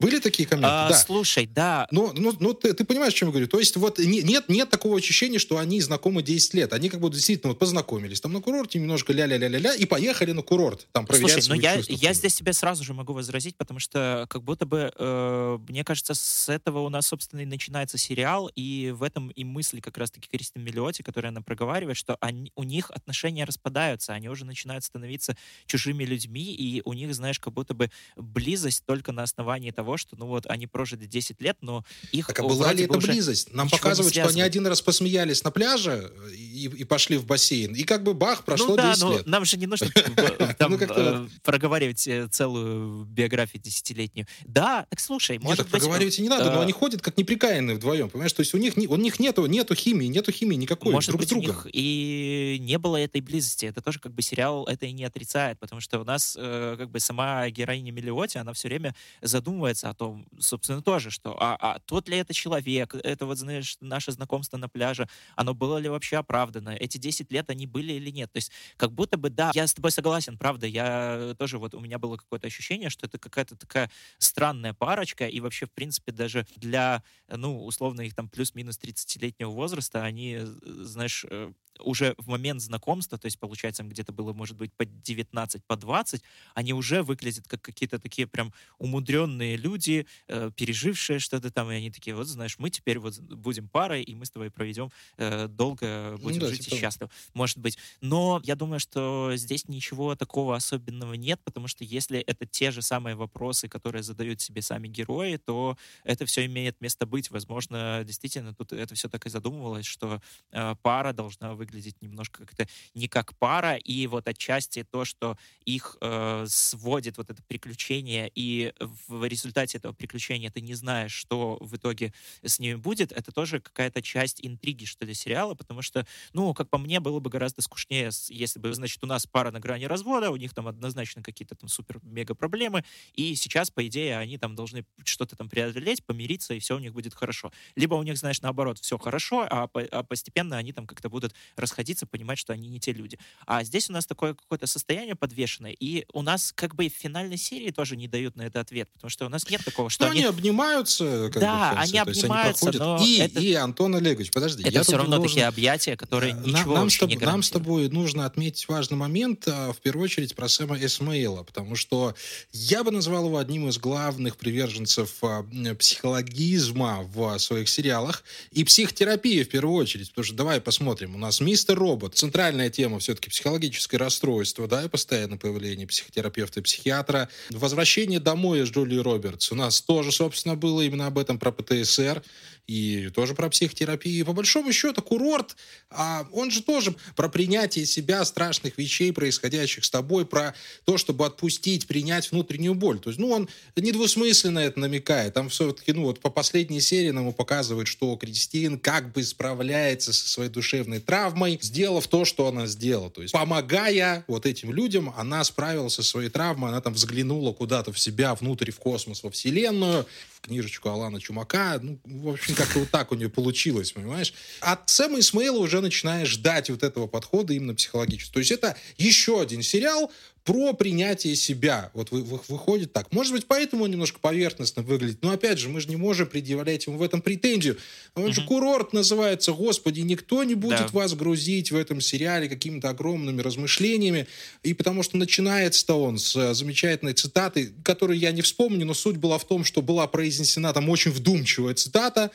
Были 0.03 0.19
такие 0.19 0.49
комменты? 0.49 0.69
А, 0.69 0.89
да. 0.89 0.99
Слушай, 0.99 1.47
да. 1.47 1.87
Но, 1.93 2.13
но, 2.17 2.35
но 2.41 2.53
ты, 2.55 2.75
ты 2.75 2.85
понимаешь, 2.85 3.13
о 3.13 3.17
чем 3.17 3.29
я 3.29 3.33
говорю? 3.33 3.47
То 3.47 3.61
есть 3.61 3.77
вот 3.77 3.99
не, 3.99 4.23
нет, 4.23 4.49
нет 4.49 4.69
такого 4.69 4.99
ощущения, 4.99 5.39
что 5.39 5.59
они 5.59 5.81
знакомы 5.81 6.23
10 6.23 6.55
лет. 6.55 6.73
Они 6.73 6.89
как 6.89 7.01
бы 7.01 7.09
действительно 7.09 7.53
вот 7.53 7.61
познакомились 7.61 8.21
там 8.21 8.33
на 8.33 8.41
курорте, 8.41 8.81
немножко 8.81 9.13
ля-ля-ля-ля-ля, 9.13 9.75
и 9.75 9.85
поехали 9.85 10.33
на 10.33 10.43
курорт. 10.43 10.89
Там 10.91 11.07
проверять 11.07 11.33
Слушай, 11.33 11.49
ну 11.49 11.55
свои 11.55 11.61
я, 11.61 11.77
чувства. 11.77 11.95
я 11.95 12.13
здесь 12.15 12.35
тебе 12.35 12.53
сразу 12.53 12.83
же 12.83 12.95
могу 12.95 13.13
возразить, 13.13 13.57
потому 13.57 13.79
что 13.79 14.27
как 14.29 14.43
будто 14.43 14.67
бы, 14.67 14.93
э, 14.97 15.59
мне 15.69 15.85
кажется, 15.85 16.15
с 16.15 16.49
этого 16.49 16.81
у 16.81 16.89
нас, 16.89 17.07
собственно, 17.07 17.43
и 17.43 17.47
начинается 17.47 17.97
сериал, 17.97 18.51
и 18.57 18.93
в 18.97 19.05
этом 19.05 19.29
и 19.29 19.45
мысли 19.45 19.79
как 19.81 19.99
раз-таки 19.99 20.29
Кристин 20.29 20.65
Миллиоти, 20.65 21.03
которая 21.03 21.31
она 21.31 21.43
проговаривает, 21.43 21.97
что 21.97 22.17
они, 22.21 22.51
у 22.57 22.65
них 22.65 22.91
отношения 22.91 23.45
распадаются, 23.45 24.13
они 24.13 24.29
уже 24.29 24.45
начинают 24.45 24.83
становиться 24.83 25.37
чужими 25.67 26.05
людьми, 26.05 26.53
и 26.55 26.83
у 26.85 26.93
них, 26.93 27.15
знаешь, 27.15 27.39
как 27.39 27.53
будто 27.53 27.75
бы 27.75 27.91
близость 28.17 28.85
только 28.85 29.13
на 29.13 29.23
основании 29.23 29.71
того, 29.71 29.92
что, 29.97 30.17
ну 30.17 30.27
вот, 30.27 30.47
они 30.47 30.67
прожили 30.67 31.07
10 31.07 31.41
лет, 31.41 31.59
но 31.61 31.85
их 32.13 32.27
Так 32.27 32.41
а 32.41 32.43
была 32.43 32.73
ли 32.73 32.85
это 32.85 32.99
близость? 32.99 33.53
Нам 33.53 33.69
показывают, 33.69 34.15
что 34.15 34.29
они 34.29 34.43
один 34.43 34.67
раз 34.67 34.83
посмеялись 34.83 35.45
на 35.45 35.51
пляже 35.51 36.13
и, 36.37 36.52
и 36.67 36.85
пошли 36.85 37.17
в 37.17 37.27
бассейн. 37.27 37.75
И 37.75 37.85
как 37.85 38.03
бы 38.03 38.15
бах, 38.15 38.45
прошло 38.45 38.69
ну, 38.69 38.77
да, 38.77 38.91
10 38.91 39.03
но 39.03 39.13
лет. 39.13 39.27
нам 39.27 39.45
же 39.45 39.57
не 39.57 39.67
нужно 39.67 39.87
э, 39.95 40.55
Ну, 40.61 40.77
э, 40.79 41.29
проговаривать 41.43 42.07
э, 42.07 42.29
целую 42.29 43.05
биографию 43.05 43.63
десятилетнюю. 43.63 44.27
Да, 44.45 44.87
так 44.89 45.01
слушай, 45.01 45.39
может 45.39 45.63
быть... 45.63 45.71
проговаривать 45.71 46.19
не 46.19 46.29
надо, 46.29 46.51
но 46.51 46.61
они 46.61 46.73
ходят 46.73 47.03
как 47.03 47.17
неприкаянные 47.17 47.77
вдвоем, 47.77 48.11
понимаешь? 48.11 48.33
То 48.33 48.41
есть 48.41 48.55
у 48.55 48.59
них, 48.59 48.75
у 48.77 48.97
них 48.97 49.19
нету, 49.21 49.47
нету 49.47 49.75
химии, 49.75 50.07
нету 50.07 50.33
химии 50.33 50.57
никакой 50.57 50.93
Может 50.93 51.09
друг 51.09 51.21
быть, 51.21 51.29
с 51.29 51.31
другом. 51.31 51.49
них 51.49 51.67
и 51.73 52.59
не 52.61 52.79
было 52.79 52.97
этой 52.97 53.21
близости. 53.21 53.67
Это 53.67 53.81
тоже 53.81 53.99
как 53.99 54.13
бы 54.13 54.23
сериал 54.23 54.65
это 54.65 54.87
и 54.87 54.93
не 54.93 55.05
отрицает, 55.05 55.59
потому 55.59 55.81
что 55.81 56.01
у 56.01 56.05
нас 56.05 56.37
как 56.39 56.91
бы 56.91 57.01
сама 57.01 57.49
героиня 57.51 57.93
Миллиоти, 57.93 58.39
она 58.39 58.53
все 58.53 58.69
время 58.69 58.95
задумывается 59.21 59.89
о 59.89 59.95
том, 59.95 60.27
собственно, 60.39 60.83
тоже, 60.83 61.11
что 61.11 61.37
а, 61.41 61.57
а 61.61 61.79
тот 61.81 62.09
ли 62.09 62.19
это 62.19 62.35
человек, 62.35 62.95
это 62.95 63.27
вот, 63.27 63.39
знаешь, 63.39 63.77
наше 63.81 64.13
знакомство 64.13 64.57
на 64.57 64.69
пляже, 64.69 65.09
оно 65.37 65.55
было 65.55 65.79
ли 65.79 65.89
вообще 65.89 66.17
оправдано, 66.17 66.52
эти 66.61 66.99
10 66.99 67.31
лет 67.33 67.51
они 67.51 67.67
были 67.67 67.93
или 67.95 68.11
нет. 68.11 68.33
То 68.33 68.39
есть 68.39 68.53
как 68.77 68.93
будто 68.93 69.17
бы, 69.17 69.31
да, 69.31 69.51
я 69.55 69.67
с 69.67 69.75
тобой 69.75 69.91
согласен, 69.91 70.39
правда, 70.39 70.67
я 70.67 71.35
тоже 71.39 71.59
вот, 71.59 71.75
у 71.75 71.81
меня 71.81 71.99
было 71.99 72.17
какое-то 72.17 72.47
ощущение, 72.47 72.91
что 72.91 73.07
это 73.07 73.19
какая-то 73.19 73.57
такая 73.57 73.91
странная 74.19 74.75
парочка, 74.75 75.27
и 75.27 75.41
вообще, 75.41 75.67
в 75.67 75.73
принципе, 75.73 76.13
даже 76.13 76.47
для, 76.57 77.03
ну, 77.29 77.65
условно, 77.65 78.03
их 78.03 78.15
там 78.15 78.29
плюс-минус 78.29 78.79
30-летнего 78.79 79.51
возраста, 79.51 80.05
они, 80.05 80.39
э, 80.41 80.45
знаешь, 80.45 81.25
э, 81.29 81.53
уже 81.81 82.15
в 82.19 82.29
момент 82.29 82.61
знакомства, 82.61 83.19
то 83.19 83.27
есть, 83.27 83.39
получается, 83.39 83.83
им 83.83 83.89
где-то 83.89 84.13
было, 84.13 84.33
может 84.33 84.57
быть, 84.57 84.73
по 84.75 84.85
19, 84.85 85.65
по 85.67 85.77
20, 85.77 86.23
они 86.55 86.73
уже 86.73 87.03
выглядят 87.03 87.47
как 87.49 87.63
какие-то 87.63 87.99
такие 87.99 88.27
прям 88.27 88.53
умудренные 88.79 89.57
люди, 89.57 90.07
э, 90.29 90.51
пережившие 90.57 91.19
что-то 91.19 91.51
там, 91.51 91.71
и 91.71 91.75
они 91.75 91.91
такие, 91.91 92.15
вот, 92.15 92.27
знаешь, 92.27 92.59
мы 92.59 92.71
теперь 92.71 92.99
вот 92.99 93.19
будем 93.19 93.69
парой, 93.69 94.03
и 94.03 94.15
мы 94.15 94.27
с 94.27 94.31
тобой 94.31 94.51
проведем 94.51 94.91
э, 95.17 95.49
долго, 95.49 96.17
будем 96.23 96.41
ну, 96.41 96.47
да, 96.47 96.53
жить 96.53 96.65
типа... 96.65 96.75
и 96.75 96.79
счастливы, 96.79 97.11
может 97.35 97.59
быть. 97.59 97.79
Но 98.01 98.41
я 98.45 98.55
думаю, 98.55 98.81
что 98.81 99.33
здесь 99.35 99.69
ничего 99.69 100.15
такого 100.15 100.57
особенного 100.57 101.15
нет, 101.15 101.41
потому 101.45 101.69
что 101.69 101.85
если 101.85 102.21
это 102.21 102.47
те 102.47 102.71
же 102.71 102.83
самые 102.83 103.17
вопросы, 103.17 103.69
которые 103.69 104.03
задают 104.03 104.41
себе 104.41 104.63
сами 104.63 104.89
герои, 104.89 105.37
то 105.37 105.77
это 106.05 106.27
все 106.27 106.47
имеет 106.47 106.81
место 106.81 107.07
быть. 107.07 107.31
Возможно, 107.31 108.03
действительно, 108.05 108.55
тут 108.55 108.73
это 108.73 108.95
все 108.95 109.09
так 109.09 109.27
и 109.27 109.31
задумывалось, 109.31 109.87
что 109.87 110.21
э, 110.51 110.75
пара 110.83 111.13
должна 111.13 111.55
выглядеть 111.55 111.72
немножко 112.01 112.45
как-то 112.45 112.67
не 112.95 113.09
как 113.09 113.37
пара, 113.39 113.77
и 113.77 114.07
вот 114.07 114.29
отчасти 114.29 114.85
то, 114.85 115.05
что 115.05 115.37
их 115.65 115.97
э, 116.01 116.45
сводит 116.49 117.19
вот 117.19 117.31
это 117.31 117.43
приключение, 117.43 118.31
и 118.35 118.73
в 119.09 119.25
результате 119.25 119.79
этого 119.79 119.93
приключения 119.93 120.51
ты 120.51 120.61
не 120.61 120.75
знаешь, 120.75 121.13
что 121.13 121.59
в 121.61 121.77
итоге 121.77 122.13
с 122.43 122.59
ними 122.59 122.75
будет, 122.75 123.13
это 123.13 123.33
тоже 123.33 123.61
какая-то 123.61 124.03
часть 124.03 124.45
интриги, 124.45 124.85
что 124.85 125.05
ли, 125.05 125.15
сериала, 125.15 125.55
потому 125.55 125.83
что, 125.83 126.07
ну, 126.33 126.55
как 126.55 126.69
по 126.69 126.79
мне, 126.79 127.01
было 127.01 127.21
бы 127.21 127.31
гораздо 127.31 127.63
скучнее, 127.63 128.11
если 128.29 128.59
бы, 128.59 128.73
значит, 128.75 129.03
у 129.03 129.07
нас 129.07 129.27
пара 129.27 129.51
на 129.51 129.61
грани 129.61 129.85
развода, 129.85 130.31
у 130.31 130.37
них 130.37 130.55
там 130.55 130.69
однозначно 130.69 131.23
какие-то 131.23 131.55
там 131.55 131.69
супер-мега 131.69 132.35
проблемы, 132.35 132.85
и 133.15 133.35
сейчас, 133.35 133.71
по 133.71 133.87
идее, 133.87 134.19
они 134.19 134.39
там 134.39 134.55
должны 134.55 134.85
что-то 135.05 135.37
там 135.37 135.49
преодолеть, 135.49 136.05
помириться, 136.05 136.55
и 136.55 136.59
все 136.59 136.77
у 136.77 136.79
них 136.79 136.93
будет 136.93 137.15
хорошо. 137.15 137.53
Либо 137.77 137.95
у 137.95 138.03
них, 138.03 138.17
знаешь, 138.19 138.41
наоборот, 138.43 138.79
все 138.79 138.99
хорошо, 138.99 139.47
а, 139.49 139.69
по, 139.69 139.83
а 139.83 140.03
постепенно 140.03 140.57
они 140.57 140.73
там 140.73 140.87
как-то 140.87 141.09
будут 141.09 141.35
расходиться, 141.57 142.07
понимать, 142.07 142.39
что 142.39 142.53
они 142.53 142.69
не 142.69 142.81
те 142.81 142.93
люди. 142.93 143.19
А 143.47 143.65
здесь 143.65 143.91
у 143.91 143.93
нас 143.93 144.07
такое 144.07 144.35
какое-то 144.35 144.67
состояние 144.67 145.15
подвешенное, 145.15 145.73
и 145.73 146.05
у 146.13 146.23
нас 146.23 146.53
как 146.55 146.75
бы 146.75 146.89
в 146.89 146.93
финальной 146.93 147.37
серии 147.37 147.71
тоже 147.71 147.97
не 147.97 148.09
дают 148.09 148.37
на 148.37 148.43
это 148.43 148.61
ответ, 148.61 148.89
потому 148.93 149.11
что 149.11 149.27
у 149.27 149.29
нас 149.29 149.49
нет 149.51 149.65
такого, 149.65 149.91
что 149.91 150.05
но 150.05 150.11
они... 150.11 150.21
они 150.21 150.29
обнимаются, 150.29 151.31
как 151.33 151.43
да, 151.43 151.73
бы, 151.73 151.79
они 151.81 151.99
обнимаются, 151.99 152.69
они 152.69 152.79
но 152.79 152.99
и, 153.03 153.19
это... 153.19 153.41
и 153.41 153.53
Антон 153.55 153.95
Олегович, 153.95 154.31
подожди, 154.31 154.63
это 154.63 154.83
все 154.83 154.97
равно 154.97 155.17
должен... 155.17 155.29
такие 155.29 155.47
объятия, 155.47 155.97
которые 155.97 156.33
ничего 156.33 156.75
нам, 156.75 156.91
с 156.91 157.01
не 157.03 157.17
нам 157.17 157.43
с 157.43 157.51
тобой 157.51 157.89
нужно 157.89 158.27
отметить 158.27 158.69
важный 158.69 158.97
момент, 158.97 159.47
а, 159.47 159.73
в 159.73 159.81
первую 159.81 160.05
очередь 160.05 160.35
про 160.35 160.49
Сэма 160.49 160.79
Эсмаила, 160.79 161.43
потому 161.43 161.77
что 161.77 162.15
я 162.53 162.85
бы 162.85 162.91
назвал 162.91 163.27
его 163.27 163.39
одним 163.39 163.69
из 163.69 163.79
главных 163.79 164.37
приверженцев 164.37 165.23
а, 165.23 165.45
психологизма 165.79 167.03
в 167.03 167.39
своих 167.39 167.69
сериалах 167.69 168.25
и 168.51 168.65
психотерапии 168.65 169.43
в 169.43 169.49
первую 169.49 169.77
очередь, 169.77 170.11
потому 170.11 170.25
что 170.25 170.35
давай 170.35 170.61
посмотрим, 170.61 171.15
у 171.15 171.19
нас 171.19 171.41
Мистер 171.43 171.77
Робот, 171.79 172.15
центральная 172.15 172.71
тема 172.71 172.99
все-таки 173.01 173.29
психологическое 173.29 173.97
расстройство, 173.97 174.69
да, 174.69 174.85
и 174.85 174.89
постоянное 174.89 175.39
появление 175.39 175.87
психотерапевта 175.87 176.61
и 176.61 176.63
психиатра, 176.63 177.29
возвращение 177.51 178.21
домой 178.21 178.61
из 178.61 178.69
Джулии 178.69 178.99
Робертс, 178.99 179.51
у 179.51 179.55
нас 179.55 179.81
тоже, 179.81 180.13
собственно, 180.13 180.55
было 180.55 180.83
именно 180.83 181.07
об 181.07 181.19
этом 181.19 181.39
про 181.39 181.51
ПТСР, 181.51 182.23
и 182.67 183.11
тоже 183.11 183.35
про 183.35 183.49
психотерапию. 183.51 184.21
И 184.21 184.23
по 184.23 184.33
большому 184.33 184.73
счету 184.73 185.03
курорт, 185.03 185.57
а 185.91 186.27
он 186.33 186.51
же 186.51 186.63
тоже 186.63 186.95
про 187.17 187.29
принятие 187.29 187.87
себя, 187.87 188.25
страшных 188.25 188.79
вещей, 188.79 189.13
происходящих 189.13 189.85
с 189.85 189.91
тобой, 189.91 190.25
про 190.25 190.55
то, 190.85 190.97
чтобы 190.97 191.27
отпустить, 191.27 191.87
принять 191.87 192.31
внутреннюю 192.31 192.75
боль. 192.75 192.99
То 192.99 193.11
есть, 193.11 193.19
ну, 193.19 193.31
он 193.31 193.49
недвусмысленно 193.77 194.61
это 194.61 194.79
намекает. 194.79 195.35
Там 195.35 195.49
все-таки, 195.49 195.93
ну, 195.93 196.05
вот 196.05 196.21
по 196.21 196.31
последней 196.31 196.81
серии 196.81 197.11
нам 197.11 197.29
и 197.29 197.33
показывает, 197.33 197.89
что 197.89 198.17
Кристин 198.17 198.79
как 198.79 199.13
бы 199.13 199.23
справляется 199.23 200.13
со 200.13 200.29
своей 200.29 200.51
душевной 200.51 201.01
травмой, 201.01 201.59
сделав 201.61 202.07
то, 202.07 202.25
что 202.25 202.47
она 202.47 202.67
сделала. 202.67 203.11
То 203.11 203.23
есть, 203.23 203.33
помогая 203.33 204.25
вот 204.29 204.47
этим 204.47 204.73
людям, 204.73 205.13
она 205.17 205.43
справилась 205.45 205.95
со 205.95 206.03
своей 206.03 206.29
травмой, 206.29 206.71
она 206.71 206.81
там 206.81 206.95
взглянула 206.95 207.53
куда-то 207.53 207.93
в 207.93 207.99
себя, 207.99 208.35
внутрь, 208.35 208.71
в 208.71 208.79
космос, 208.79 209.23
во 209.23 209.31
Вселенную, 209.31 210.07
книжечку 210.43 210.91
Алана 210.91 211.21
Чумака. 211.21 211.79
Ну, 211.81 211.99
в 212.05 212.29
общем, 212.29 212.55
как-то 212.55 212.81
вот 212.81 212.91
так 212.91 213.13
у 213.13 213.15
нее 213.15 213.31
получилось, 213.31 213.93
понимаешь? 213.93 214.35
От 214.61 214.91
Сэма 214.91 215.21
Исмаила 215.21 215.59
уже 215.59 215.81
начинаешь 215.81 216.29
ждать 216.29 216.69
вот 216.69 216.83
этого 216.83 217.07
подхода 217.07 217.55
именно 217.55 217.75
психологически. 217.75 218.33
То 218.33 218.41
есть 218.41 218.51
это 218.51 218.77
еще 218.99 219.41
один 219.41 219.63
сериал, 219.63 220.13
про 220.45 220.73
принятие 220.73 221.37
себя. 221.37 221.91
Вот 221.95 222.11
вы, 222.11 222.23
вы, 222.23 222.41
выходит 222.49 222.93
так. 222.93 223.13
Может 223.13 223.33
быть, 223.33 223.47
поэтому 223.47 223.85
он 223.85 223.91
немножко 223.91 224.19
поверхностно 224.19 224.83
выглядит. 224.83 225.19
Но 225.23 225.31
опять 225.31 225.59
же, 225.59 225.69
мы 225.69 225.81
же 225.81 225.89
не 225.89 225.97
можем 225.97 226.27
предъявлять 226.27 226.87
ему 226.87 226.99
в 226.99 227.03
этом 227.03 227.23
претензию. 227.23 227.77
Он 228.15 228.25
угу. 228.25 228.33
же 228.33 228.45
курорт 228.45 228.93
называется, 228.93 229.53
господи, 229.53 230.01
никто 230.01 230.43
не 230.43 230.55
будет 230.55 230.79
да. 230.79 230.89
вас 230.93 231.15
грузить 231.15 231.71
в 231.71 231.77
этом 231.77 232.01
сериале 232.01 232.49
какими-то 232.49 232.89
огромными 232.89 233.41
размышлениями. 233.41 234.27
И 234.63 234.75
потому 234.75 235.03
что 235.03 235.17
начинается-то 235.17 235.95
он 235.95 236.19
с 236.19 236.35
э, 236.35 236.55
замечательной 236.55 237.13
цитаты, 237.13 237.73
которую 237.85 238.19
я 238.19 238.33
не 238.33 238.43
вспомню, 238.43 238.85
но 238.85 238.95
суть 238.95 239.19
была 239.19 239.39
в 239.39 239.45
том, 239.45 239.65
что 239.65 239.81
была 239.81 240.07
произнесена 240.09 240.73
там 240.73 240.89
очень 240.89 241.13
вдумчивая 241.13 241.75
цитата, 241.75 242.31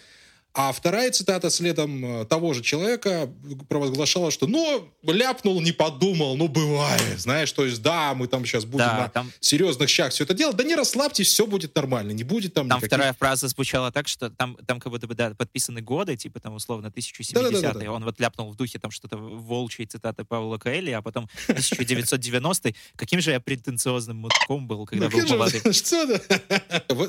а 0.57 0.71
вторая 0.71 1.11
цитата 1.11 1.51
следом 1.51 2.21
э, 2.21 2.25
того 2.25 2.53
же 2.53 2.63
человека 2.63 3.29
провозглашала, 3.69 4.31
что 4.31 4.47
ну, 4.47 4.91
ляпнул, 5.03 5.61
не 5.61 5.71
подумал, 5.71 6.35
ну, 6.35 6.47
бывает, 6.47 7.19
знаешь, 7.19 7.51
то 7.51 7.63
есть, 7.63 7.81
да, 7.83 8.15
мы 8.15 8.27
там 8.27 8.43
сейчас 8.43 8.65
будем 8.65 8.85
да, 8.85 8.97
на 8.97 9.09
там... 9.09 9.31
серьезных 9.39 9.87
щах 9.87 10.11
все 10.11 10.23
это 10.23 10.33
делать, 10.33 10.55
да 10.55 10.63
не 10.63 10.75
расслабьтесь, 10.75 11.27
все 11.27 11.45
будет 11.45 11.75
нормально, 11.75 12.11
не 12.11 12.23
будет 12.23 12.55
там 12.55 12.67
Там 12.67 12.79
никаких... 12.79 12.87
вторая 12.89 13.13
фраза 13.13 13.47
звучала 13.47 13.91
так, 13.91 14.07
что 14.07 14.31
там, 14.31 14.57
там 14.65 14.79
как 14.79 14.91
будто 14.91 15.05
бы, 15.05 15.13
да, 15.13 15.35
подписаны 15.35 15.81
годы, 15.81 16.17
типа 16.17 16.39
там 16.39 16.55
условно 16.55 16.87
1070 16.87 17.33
да, 17.35 17.49
да, 17.51 17.73
да, 17.73 17.79
да. 17.79 17.91
он 17.91 18.03
вот 18.03 18.19
ляпнул 18.19 18.51
в 18.51 18.55
духе 18.55 18.79
там 18.79 18.89
что-то 18.89 19.17
волчьей 19.17 19.85
цитаты 19.85 20.25
Павла 20.25 20.57
Коэли, 20.57 20.89
а 20.89 21.03
потом 21.03 21.29
1990 21.49 22.73
каким 22.95 23.21
же 23.21 23.31
я 23.31 23.39
претенциозным 23.39 24.17
мутком 24.17 24.67
был, 24.67 24.85
когда 24.85 25.09
ну, 25.09 25.17
был 25.17 25.27
молодым. 25.27 25.61
Что 25.71 26.19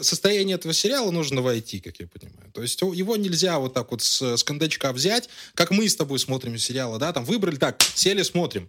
состояние 0.03 0.57
этого 0.57 0.75
сериала 0.75 1.11
нужно 1.11 1.41
войти, 1.41 1.81
как 1.81 1.99
я 1.99 2.07
понимаю. 2.07 2.51
То 2.53 2.63
есть 2.63 2.81
его 2.81 3.17
нельзя 3.17 3.38
нельзя 3.38 3.59
вот 3.59 3.74
так 3.74 3.90
вот 3.90 4.03
с, 4.03 4.37
с 4.37 4.42
кондачка 4.42 4.92
взять, 4.92 5.29
как 5.55 5.70
мы 5.70 5.88
с 5.88 5.96
тобой 5.96 6.18
смотрим 6.18 6.59
сериалы, 6.59 6.98
да, 6.98 7.12
там 7.12 7.24
выбрали, 7.24 7.57
так, 7.57 7.81
сели, 7.94 8.22
смотрим. 8.22 8.68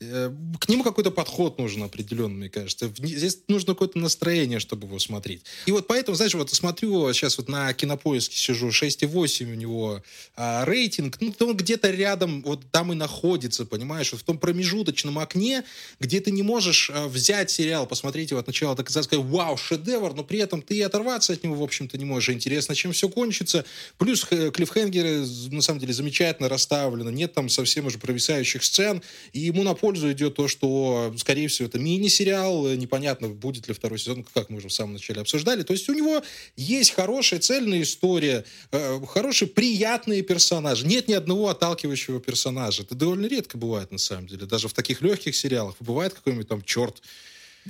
Э, 0.00 0.32
к 0.60 0.68
нему 0.68 0.84
какой-то 0.84 1.10
подход 1.10 1.58
нужен 1.58 1.82
определенный, 1.82 2.36
мне 2.36 2.48
кажется. 2.48 2.90
Здесь 2.96 3.38
нужно 3.48 3.74
какое-то 3.74 3.98
настроение, 3.98 4.60
чтобы 4.60 4.86
его 4.86 4.98
смотреть. 4.98 5.42
И 5.66 5.72
вот 5.72 5.86
поэтому, 5.86 6.16
знаешь, 6.16 6.34
вот 6.34 6.50
смотрю 6.50 7.12
сейчас 7.12 7.38
вот 7.38 7.48
на 7.48 7.72
кинопоиске 7.72 8.36
сижу, 8.36 8.68
6,8 8.68 9.52
у 9.52 9.54
него 9.54 10.02
а, 10.36 10.64
рейтинг, 10.64 11.16
ну, 11.20 11.34
он 11.40 11.56
где-то 11.56 11.90
рядом, 11.90 12.42
вот 12.42 12.70
там 12.70 12.92
и 12.92 12.96
находится, 12.96 13.66
понимаешь, 13.66 14.12
вот 14.12 14.20
в 14.20 14.24
том 14.24 14.38
промежуточном 14.38 15.18
окне, 15.18 15.64
где 16.00 16.20
ты 16.20 16.30
не 16.30 16.42
можешь 16.42 16.90
а, 16.92 17.08
взять 17.08 17.50
сериал, 17.50 17.86
посмотреть 17.86 18.30
его 18.30 18.40
от 18.40 18.46
начала 18.46 18.76
до 18.76 18.84
конца, 18.84 19.02
сказать, 19.02 19.24
вау, 19.24 19.56
шедевр, 19.56 20.14
но 20.14 20.22
при 20.22 20.38
этом 20.38 20.62
ты 20.62 20.76
и 20.76 20.82
оторваться 20.82 21.32
от 21.32 21.42
него, 21.42 21.56
в 21.56 21.62
общем-то, 21.62 21.98
не 21.98 22.04
можешь. 22.04 22.34
Интересно, 22.34 22.74
чем 22.74 22.92
все 22.92 23.08
кончится. 23.08 23.64
Плюс 23.96 24.07
клиффхенгеры, 24.16 25.26
на 25.50 25.62
самом 25.62 25.80
деле, 25.80 25.92
замечательно 25.92 26.48
расставлены, 26.48 27.10
нет 27.10 27.34
там 27.34 27.48
совсем 27.48 27.86
уже 27.86 27.98
провисающих 27.98 28.64
сцен, 28.64 29.02
и 29.32 29.40
ему 29.40 29.62
на 29.62 29.74
пользу 29.74 30.10
идет 30.12 30.36
то, 30.36 30.48
что, 30.48 31.14
скорее 31.18 31.48
всего, 31.48 31.68
это 31.68 31.78
мини-сериал, 31.78 32.68
непонятно, 32.74 33.28
будет 33.28 33.68
ли 33.68 33.74
второй 33.74 33.98
сезон, 33.98 34.24
как 34.34 34.50
мы 34.50 34.58
уже 34.58 34.68
в 34.68 34.72
самом 34.72 34.94
начале 34.94 35.20
обсуждали. 35.20 35.62
То 35.62 35.72
есть 35.72 35.88
у 35.88 35.94
него 35.94 36.22
есть 36.56 36.92
хорошая, 36.92 37.40
цельная 37.40 37.82
история, 37.82 38.44
э, 38.70 39.00
хорошие, 39.06 39.48
приятные 39.48 40.22
персонажи. 40.22 40.86
Нет 40.86 41.08
ни 41.08 41.14
одного 41.14 41.48
отталкивающего 41.48 42.20
персонажа. 42.20 42.82
Это 42.82 42.94
довольно 42.94 43.26
редко 43.26 43.58
бывает, 43.58 43.90
на 43.90 43.98
самом 43.98 44.26
деле. 44.26 44.46
Даже 44.46 44.68
в 44.68 44.72
таких 44.72 45.02
легких 45.02 45.34
сериалах. 45.34 45.76
Бывает 45.80 46.14
какой-нибудь 46.14 46.48
там 46.48 46.62
черт, 46.62 47.02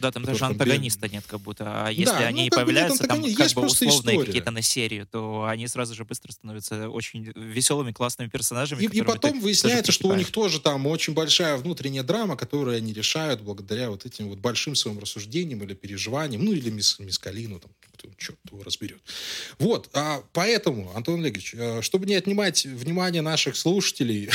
да, 0.01 0.11
там 0.11 0.25
даже 0.25 0.45
антагониста 0.45 1.03
бед... 1.03 1.13
нет 1.13 1.25
как 1.27 1.41
будто. 1.41 1.87
А 1.87 1.91
если 1.91 2.13
да, 2.13 2.27
они 2.27 2.49
ну, 2.51 2.57
появляются 2.57 3.05
там 3.05 3.23
как 3.35 3.53
бы 3.53 3.67
условные 3.67 4.25
какие-то 4.25 4.51
на 4.51 4.63
серию, 4.63 5.07
то 5.07 5.47
они 5.49 5.67
сразу 5.69 5.95
же 5.95 6.05
быстро 6.05 6.33
становятся 6.33 6.89
очень 6.89 7.33
веселыми, 7.35 7.93
классными 7.93 8.29
персонажами. 8.29 8.83
И, 8.83 8.87
и 8.87 9.03
потом 9.03 9.41
выясняется, 9.41 9.93
что 9.93 10.09
у 10.09 10.15
них 10.15 10.31
тоже 10.31 10.61
там 10.61 10.87
очень 10.87 11.15
большая 11.15 11.57
внутренняя 11.57 12.03
драма, 12.03 12.37
которую 12.37 12.77
они 12.77 12.93
решают 12.93 13.43
благодаря 13.43 13.91
вот 13.91 14.07
этим 14.07 14.29
вот 14.29 14.39
большим 14.39 14.75
своим 14.75 14.99
рассуждениям 14.99 15.63
или 15.63 15.75
переживаниям, 15.75 16.45
ну 16.45 16.53
или 16.53 16.71
мис, 16.71 16.99
мискалину, 16.99 17.61
там, 17.61 17.71
черт 18.17 18.39
его 18.51 18.63
разберет. 18.63 19.01
Вот, 19.59 19.89
а 19.93 20.23
поэтому, 20.33 20.93
Антон 20.95 21.21
Олегович, 21.21 21.55
э, 21.55 21.83
чтобы 21.83 22.07
не 22.07 22.15
отнимать 22.15 22.65
внимание 22.65 23.23
наших 23.23 23.57
слушателей, 23.57 24.31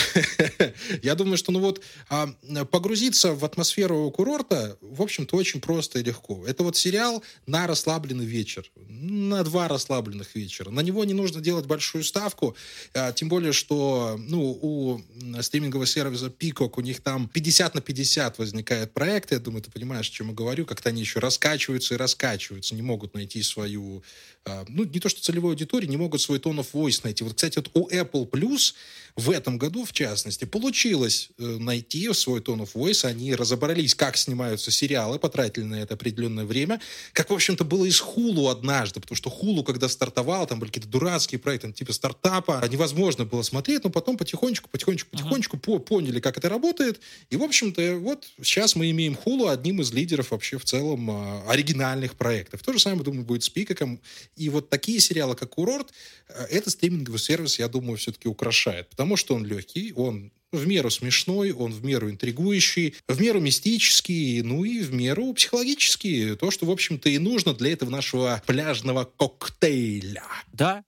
я 1.03 1.15
думаю, 1.15 1.37
что 1.37 1.51
ну 1.51 1.59
вот 1.59 1.81
а, 2.09 2.27
погрузиться 2.71 3.33
в 3.33 3.45
атмосферу 3.45 4.09
курорта, 4.11 4.77
в 4.81 5.01
общем-то, 5.01 5.35
очень 5.35 5.52
очень 5.53 5.61
просто 5.61 5.99
и 5.99 6.03
легко. 6.03 6.43
Это 6.47 6.63
вот 6.63 6.75
сериал 6.75 7.23
на 7.45 7.67
расслабленный 7.67 8.25
вечер, 8.25 8.69
на 8.75 9.43
два 9.43 9.67
расслабленных 9.67 10.35
вечера. 10.35 10.71
На 10.71 10.79
него 10.81 11.05
не 11.05 11.13
нужно 11.13 11.41
делать 11.41 11.65
большую 11.65 12.03
ставку, 12.03 12.55
а, 12.93 13.11
тем 13.11 13.29
более, 13.29 13.53
что 13.53 14.15
ну, 14.19 14.57
у 14.61 15.01
стримингового 15.41 15.85
сервиса 15.85 16.27
Peacock 16.27 16.73
у 16.77 16.81
них 16.81 17.01
там 17.01 17.27
50 17.27 17.75
на 17.75 17.81
50 17.81 18.37
возникает 18.39 18.93
проекты. 18.93 19.35
Я 19.35 19.39
думаю, 19.39 19.61
ты 19.61 19.71
понимаешь, 19.71 20.09
о 20.09 20.11
чем 20.11 20.29
я 20.29 20.33
говорю. 20.33 20.65
Как-то 20.65 20.89
они 20.89 21.01
еще 21.01 21.19
раскачиваются 21.19 21.93
и 21.93 21.97
раскачиваются, 21.97 22.75
не 22.75 22.81
могут 22.81 23.13
найти 23.13 23.43
свою, 23.43 24.03
а, 24.45 24.65
ну, 24.67 24.83
не 24.85 24.99
то 24.99 25.09
что 25.09 25.21
целевую 25.21 25.51
аудиторию, 25.51 25.89
не 25.89 25.97
могут 25.97 26.21
свой 26.21 26.39
tone 26.39 26.59
of 26.59 26.67
voice 26.73 27.01
найти. 27.03 27.23
Вот, 27.23 27.35
кстати, 27.35 27.57
вот 27.57 27.69
у 27.73 27.89
Apple 27.89 28.29
Plus 28.29 28.73
в 29.15 29.29
этом 29.29 29.57
году, 29.57 29.85
в 29.85 29.91
частности, 29.91 30.45
получилось 30.45 31.29
э, 31.37 31.43
найти 31.43 32.11
свой 32.13 32.39
tone 32.39 32.63
of 32.63 32.73
voice. 32.73 33.05
Они 33.05 33.35
разобрались, 33.35 33.93
как 33.93 34.17
снимаются 34.17 34.71
сериалы, 34.71 35.19
потратили 35.19 35.42
на 35.57 35.75
это 35.75 35.93
определенное 35.95 36.45
время. 36.45 36.79
Как, 37.13 37.29
в 37.29 37.33
общем-то, 37.33 37.63
было 37.63 37.85
из 37.85 37.99
Хулу 37.99 38.49
однажды, 38.49 38.99
потому 38.99 39.15
что 39.15 39.29
Хулу, 39.29 39.63
когда 39.63 39.87
стартовал, 39.89 40.47
там 40.47 40.59
были 40.59 40.69
какие-то 40.69 40.89
дурацкие 40.89 41.39
проекты, 41.39 41.71
типа 41.71 41.93
стартапа, 41.93 42.63
невозможно 42.69 43.25
было 43.25 43.41
смотреть, 43.41 43.83
но 43.83 43.89
потом 43.89 44.17
потихонечку, 44.17 44.69
потихонечку, 44.69 45.09
потихонечку 45.11 45.57
uh-huh. 45.57 45.79
поняли, 45.79 46.19
как 46.19 46.37
это 46.37 46.49
работает. 46.49 46.99
И, 47.29 47.37
в 47.37 47.43
общем-то, 47.43 47.97
вот 47.99 48.25
сейчас 48.41 48.75
мы 48.75 48.89
имеем 48.91 49.15
Хулу 49.15 49.47
одним 49.47 49.81
из 49.81 49.91
лидеров 49.91 50.31
вообще 50.31 50.57
в 50.57 50.65
целом 50.65 51.09
а, 51.11 51.43
оригинальных 51.47 52.15
проектов. 52.15 52.61
То 52.61 52.73
же 52.73 52.79
самое, 52.79 53.03
думаю, 53.03 53.23
будет 53.23 53.43
с 53.43 53.49
Пикаком. 53.49 53.99
И 54.35 54.49
вот 54.49 54.69
такие 54.69 54.99
сериалы, 54.99 55.35
как 55.35 55.49
«Курорт», 55.49 55.93
э, 56.29 56.45
это 56.49 56.69
стриминговый 56.69 57.19
сервис, 57.19 57.59
я 57.59 57.67
думаю, 57.67 57.97
все-таки 57.97 58.27
украшает. 58.27 58.89
Потому 58.89 59.15
что 59.17 59.35
он 59.35 59.45
легкий, 59.45 59.93
он 59.93 60.31
в 60.53 60.67
меру 60.67 60.89
смешной, 60.89 61.51
он 61.51 61.73
в 61.73 61.83
меру 61.83 62.09
интригующий, 62.09 62.95
в 63.07 63.19
меру 63.19 63.41
мистический, 63.41 64.41
ну 64.41 64.63
и 64.63 64.81
в 64.81 64.93
меру 64.93 65.33
психологический. 65.33 66.35
То, 66.35 66.51
что, 66.51 66.65
в 66.65 66.71
общем-то, 66.71 67.09
и 67.09 67.17
нужно 67.17 67.53
для 67.53 67.73
этого 67.73 67.89
нашего 67.89 68.41
пляжного 68.45 69.03
коктейля. 69.17 70.23
Да, 70.53 70.83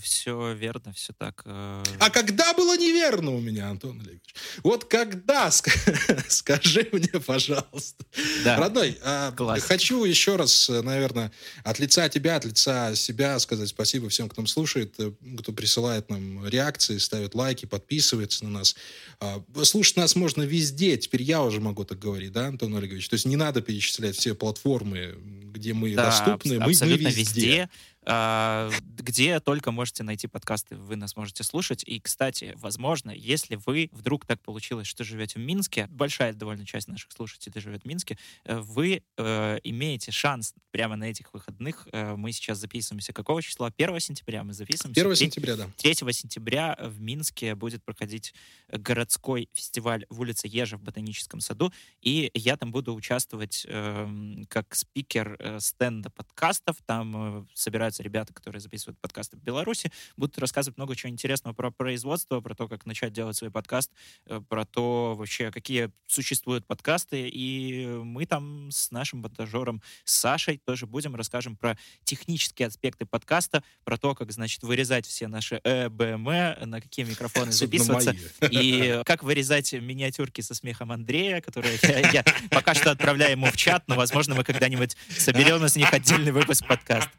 все 0.00 0.52
верно, 0.54 0.92
все 0.92 1.12
так. 1.12 1.42
Э... 1.44 1.82
А 1.98 2.10
когда 2.10 2.52
было 2.54 2.76
неверно 2.76 3.32
у 3.32 3.40
меня, 3.40 3.68
Антон 3.68 4.00
Олегович? 4.00 4.34
Вот 4.62 4.84
когда, 4.84 5.50
скажи 6.28 6.88
мне, 6.92 7.20
пожалуйста. 7.24 8.04
Да. 8.44 8.56
Родной, 8.56 8.98
а, 9.02 9.34
хочу 9.60 10.04
еще 10.04 10.36
раз, 10.36 10.68
наверное, 10.68 11.32
от 11.64 11.78
лица 11.78 12.08
тебя, 12.08 12.36
от 12.36 12.44
лица 12.44 12.94
себя 12.94 13.38
сказать 13.38 13.68
спасибо 13.68 14.08
всем, 14.08 14.28
кто 14.28 14.42
нам 14.42 14.46
слушает, 14.46 14.94
э, 14.98 15.12
кто 15.38 15.52
присылает 15.52 16.10
нам 16.10 16.46
реакции, 16.46 16.98
ставит 16.98 17.34
лайки, 17.34 17.66
подписывается 17.66 18.44
на 18.44 18.50
нас. 18.50 18.76
А, 19.20 19.42
слушать 19.64 19.96
нас 19.96 20.16
можно 20.16 20.42
везде, 20.42 20.96
теперь 20.96 21.22
я 21.22 21.42
уже 21.42 21.60
могу 21.60 21.84
так 21.84 21.98
говорить, 21.98 22.32
да, 22.32 22.46
Антон 22.46 22.76
Олегович? 22.76 23.08
То 23.08 23.14
есть 23.14 23.26
не 23.26 23.36
надо 23.36 23.60
перечислять 23.60 24.16
все 24.16 24.34
платформы, 24.34 25.16
где 25.52 25.74
мы 25.74 25.94
да, 25.94 26.06
доступны, 26.06 26.54
аб- 26.54 26.66
мы, 26.66 26.66
мы 26.66 26.96
везде. 26.96 27.10
везде. 27.10 27.70
А, 28.06 28.70
где 28.80 29.40
только 29.40 29.72
можете 29.72 30.02
найти 30.02 30.26
подкасты, 30.26 30.76
вы 30.76 30.96
нас 30.96 31.16
можете 31.16 31.44
слушать. 31.44 31.84
И, 31.84 32.00
кстати, 32.00 32.54
возможно, 32.56 33.10
если 33.10 33.56
вы 33.56 33.90
вдруг 33.92 34.24
так 34.24 34.40
получилось, 34.40 34.86
что 34.86 35.04
живете 35.04 35.38
в 35.38 35.42
Минске, 35.42 35.86
большая 35.90 36.32
довольно 36.32 36.64
часть 36.64 36.88
наших 36.88 37.12
слушателей 37.12 37.60
живет 37.60 37.82
в 37.82 37.86
Минске, 37.86 38.18
э, 38.44 38.58
вы 38.58 39.02
э, 39.16 39.58
имеете 39.64 40.12
шанс 40.12 40.54
прямо 40.70 40.96
на 40.96 41.04
этих 41.04 41.32
выходных. 41.34 41.88
Э, 41.92 42.16
мы 42.16 42.32
сейчас 42.32 42.58
записываемся 42.58 43.12
какого 43.12 43.42
числа? 43.42 43.70
1 43.76 44.00
сентября 44.00 44.44
мы 44.44 44.54
записываемся. 44.54 45.00
1 45.00 45.16
сентября, 45.16 45.56
да. 45.56 45.68
3 45.76 45.94
сентября 46.12 46.78
в 46.80 47.00
Минске 47.00 47.54
будет 47.54 47.84
проходить 47.84 48.34
городской 48.68 49.50
фестиваль 49.52 50.06
в 50.08 50.20
улице 50.20 50.48
Ежа 50.48 50.78
в 50.78 50.82
Ботаническом 50.82 51.40
саду, 51.40 51.72
и 52.00 52.30
я 52.34 52.56
там 52.56 52.72
буду 52.72 52.94
участвовать 52.94 53.66
э, 53.68 54.08
как 54.48 54.74
спикер 54.74 55.36
э, 55.38 55.60
стенда 55.60 56.08
подкастов. 56.10 56.78
Там 56.86 57.46
собираются 57.54 57.89
собираются 57.90 58.02
ребята, 58.02 58.32
которые 58.32 58.60
записывают 58.60 58.98
подкасты 59.00 59.36
в 59.36 59.40
Беларуси, 59.40 59.90
будут 60.16 60.38
рассказывать 60.38 60.76
много 60.78 60.94
чего 60.96 61.10
интересного 61.10 61.54
про 61.54 61.70
производство, 61.70 62.40
про 62.40 62.54
то, 62.54 62.68
как 62.68 62.86
начать 62.86 63.12
делать 63.12 63.36
свой 63.36 63.50
подкаст, 63.50 63.90
э, 64.26 64.40
про 64.48 64.64
то 64.64 65.14
вообще, 65.16 65.50
какие 65.50 65.90
существуют 66.06 66.66
подкасты. 66.66 67.28
И 67.28 67.86
мы 67.86 68.26
там 68.26 68.70
с 68.70 68.90
нашим 68.90 69.20
монтажером 69.20 69.82
Сашей 70.04 70.58
тоже 70.58 70.86
будем, 70.86 71.14
расскажем 71.16 71.56
про 71.56 71.76
технические 72.04 72.68
аспекты 72.68 73.06
подкаста, 73.06 73.62
про 73.84 73.96
то, 73.96 74.14
как, 74.14 74.32
значит, 74.32 74.62
вырезать 74.62 75.06
все 75.06 75.28
наши 75.28 75.60
э, 75.64 75.88
БМ, 75.88 76.24
на 76.70 76.80
какие 76.80 77.04
микрофоны 77.04 77.52
записываться, 77.52 78.14
и 78.50 79.02
как 79.04 79.22
вырезать 79.22 79.72
миниатюрки 79.72 80.40
со 80.40 80.54
смехом 80.54 80.92
Андрея, 80.92 81.40
которые 81.40 81.78
я, 81.82 82.10
я 82.10 82.24
пока 82.50 82.74
что 82.74 82.90
отправляю 82.90 83.32
ему 83.32 83.46
в 83.46 83.56
чат, 83.56 83.84
но, 83.86 83.96
возможно, 83.96 84.34
мы 84.34 84.44
когда-нибудь 84.44 84.96
соберем 85.16 85.64
из 85.64 85.76
них 85.76 85.92
отдельный 85.92 86.32
выпуск 86.32 86.66
подкаста. 86.66 87.10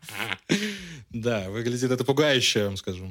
Да, 1.22 1.52
выглядит 1.52 1.92
это 1.92 2.04
пугающе, 2.04 2.60
я 2.62 2.66
вам 2.66 2.78
скажу. 2.78 3.08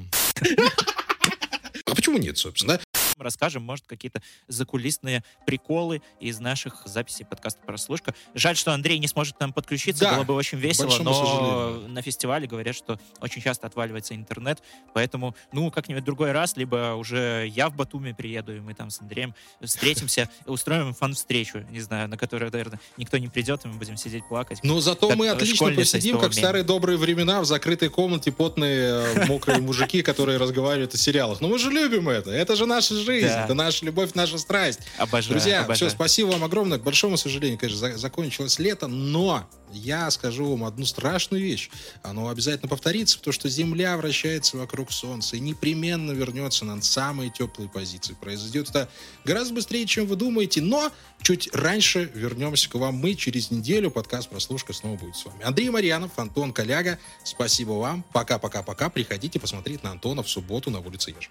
А 1.85 1.95
почему 1.95 2.17
нет, 2.17 2.37
собственно? 2.37 2.77
Расскажем, 3.21 3.63
может, 3.63 3.85
какие-то 3.87 4.21
закулисные 4.47 5.23
приколы 5.45 6.01
из 6.19 6.39
наших 6.39 6.81
записей 6.85 7.25
подкаста 7.25 7.61
«Прослушка». 7.65 8.13
Жаль, 8.33 8.55
что 8.55 8.73
Андрей 8.73 8.99
не 8.99 9.07
сможет 9.07 9.39
нам 9.39 9.53
подключиться, 9.53 10.05
да, 10.05 10.15
было 10.15 10.23
бы 10.23 10.33
очень 10.33 10.57
весело, 10.57 10.97
но 11.01 11.13
сожалению. 11.13 11.89
на 11.89 12.01
фестивале 12.01 12.47
говорят, 12.47 12.75
что 12.75 12.99
очень 13.19 13.41
часто 13.41 13.67
отваливается 13.67 14.15
интернет, 14.15 14.61
поэтому, 14.93 15.35
ну, 15.51 15.71
как-нибудь 15.71 16.03
другой 16.03 16.31
раз, 16.31 16.57
либо 16.57 16.95
уже 16.95 17.47
я 17.47 17.69
в 17.69 17.75
Батуми 17.75 18.11
приеду, 18.11 18.55
и 18.55 18.59
мы 18.59 18.73
там 18.73 18.89
с 18.89 19.01
Андреем 19.01 19.35
встретимся, 19.61 20.29
устроим 20.45 20.93
фан-встречу, 20.93 21.65
не 21.69 21.79
знаю, 21.79 22.09
на 22.09 22.17
которую, 22.17 22.51
наверное, 22.51 22.79
никто 22.97 23.17
не 23.17 23.27
придет, 23.27 23.65
и 23.65 23.67
мы 23.67 23.75
будем 23.75 23.97
сидеть 23.97 24.27
плакать. 24.27 24.59
Но 24.63 24.79
зато 24.79 25.15
мы 25.15 25.29
отлично 25.29 25.71
посидим, 25.71 26.19
как 26.19 26.31
в 26.31 26.35
старые 26.35 26.63
добрые 26.63 26.97
времена, 26.97 27.41
в 27.41 27.45
закрытой 27.45 27.89
комнате 27.89 28.31
потные 28.31 29.15
э, 29.15 29.25
мокрые 29.27 29.59
мужики, 29.61 30.01
которые 30.01 30.37
разговаривают 30.37 30.93
о 30.93 30.97
сериалах. 30.97 31.41
Но 31.41 31.47
мы 31.47 31.59
же 31.59 31.69
любим 31.69 32.09
это, 32.09 32.31
это 32.31 32.55
же 32.55 32.65
наша 32.65 32.95
жизнь 32.95 33.10
жизнь, 33.11 33.27
да. 33.27 33.45
это 33.45 33.53
наша 33.53 33.85
любовь, 33.85 34.11
наша 34.13 34.37
страсть. 34.37 34.79
Обожаю, 34.97 35.31
Друзья, 35.31 35.59
обожаю. 35.59 35.89
все, 35.89 35.95
спасибо 35.95 36.29
вам 36.29 36.43
огромное. 36.43 36.79
К 36.79 36.83
большому 36.83 37.17
сожалению, 37.17 37.59
конечно, 37.59 37.97
закончилось 37.97 38.59
лето, 38.59 38.87
но 38.87 39.47
я 39.73 40.09
скажу 40.11 40.49
вам 40.49 40.63
одну 40.63 40.85
страшную 40.85 41.43
вещь. 41.43 41.69
Оно 42.03 42.29
обязательно 42.29 42.69
повторится, 42.69 43.17
потому 43.17 43.33
что 43.33 43.49
Земля 43.49 43.97
вращается 43.97 44.57
вокруг 44.57 44.91
Солнца 44.91 45.35
и 45.35 45.39
непременно 45.39 46.11
вернется 46.11 46.65
на 46.65 46.81
самые 46.81 47.29
теплые 47.29 47.69
позиции. 47.69 48.15
Произойдет 48.19 48.69
это 48.69 48.89
гораздо 49.25 49.53
быстрее, 49.55 49.85
чем 49.85 50.05
вы 50.07 50.15
думаете, 50.15 50.61
но 50.61 50.91
чуть 51.21 51.53
раньше 51.53 52.11
вернемся 52.13 52.69
к 52.69 52.75
вам 52.75 52.95
мы 52.95 53.15
через 53.15 53.51
неделю. 53.51 53.91
Подкаст 53.91 54.29
«Прослушка» 54.29 54.73
снова 54.73 54.97
будет 54.97 55.15
с 55.15 55.25
вами. 55.25 55.43
Андрей 55.43 55.69
Марьянов, 55.69 56.17
Антон 56.17 56.53
Коляга. 56.53 56.99
Спасибо 57.23 57.71
вам. 57.73 58.03
Пока-пока-пока. 58.13 58.89
Приходите 58.89 59.39
посмотреть 59.39 59.83
на 59.83 59.91
Антона 59.91 60.23
в 60.23 60.29
субботу 60.29 60.69
на 60.69 60.79
улице 60.79 61.11
Ежа. 61.11 61.29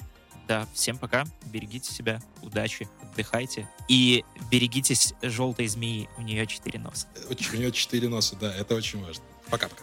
Да, 0.51 0.67
всем 0.75 0.99
пока. 0.99 1.27
Берегите 1.47 1.93
себя. 1.93 2.21
Удачи. 2.43 2.89
Отдыхайте. 3.01 3.69
И 3.87 4.25
берегитесь 4.51 5.15
желтой 5.23 5.69
змеи. 5.69 6.09
У 6.19 6.23
нее 6.23 6.45
четыре 6.49 6.81
носа. 6.81 7.07
У 7.29 7.57
нее 7.57 7.71
четыре 7.71 8.09
носа, 8.09 8.30
да. 8.37 8.55
Это 8.55 8.75
очень 8.75 9.05
важно. 9.05 9.25
Пока-пока. 9.51 9.83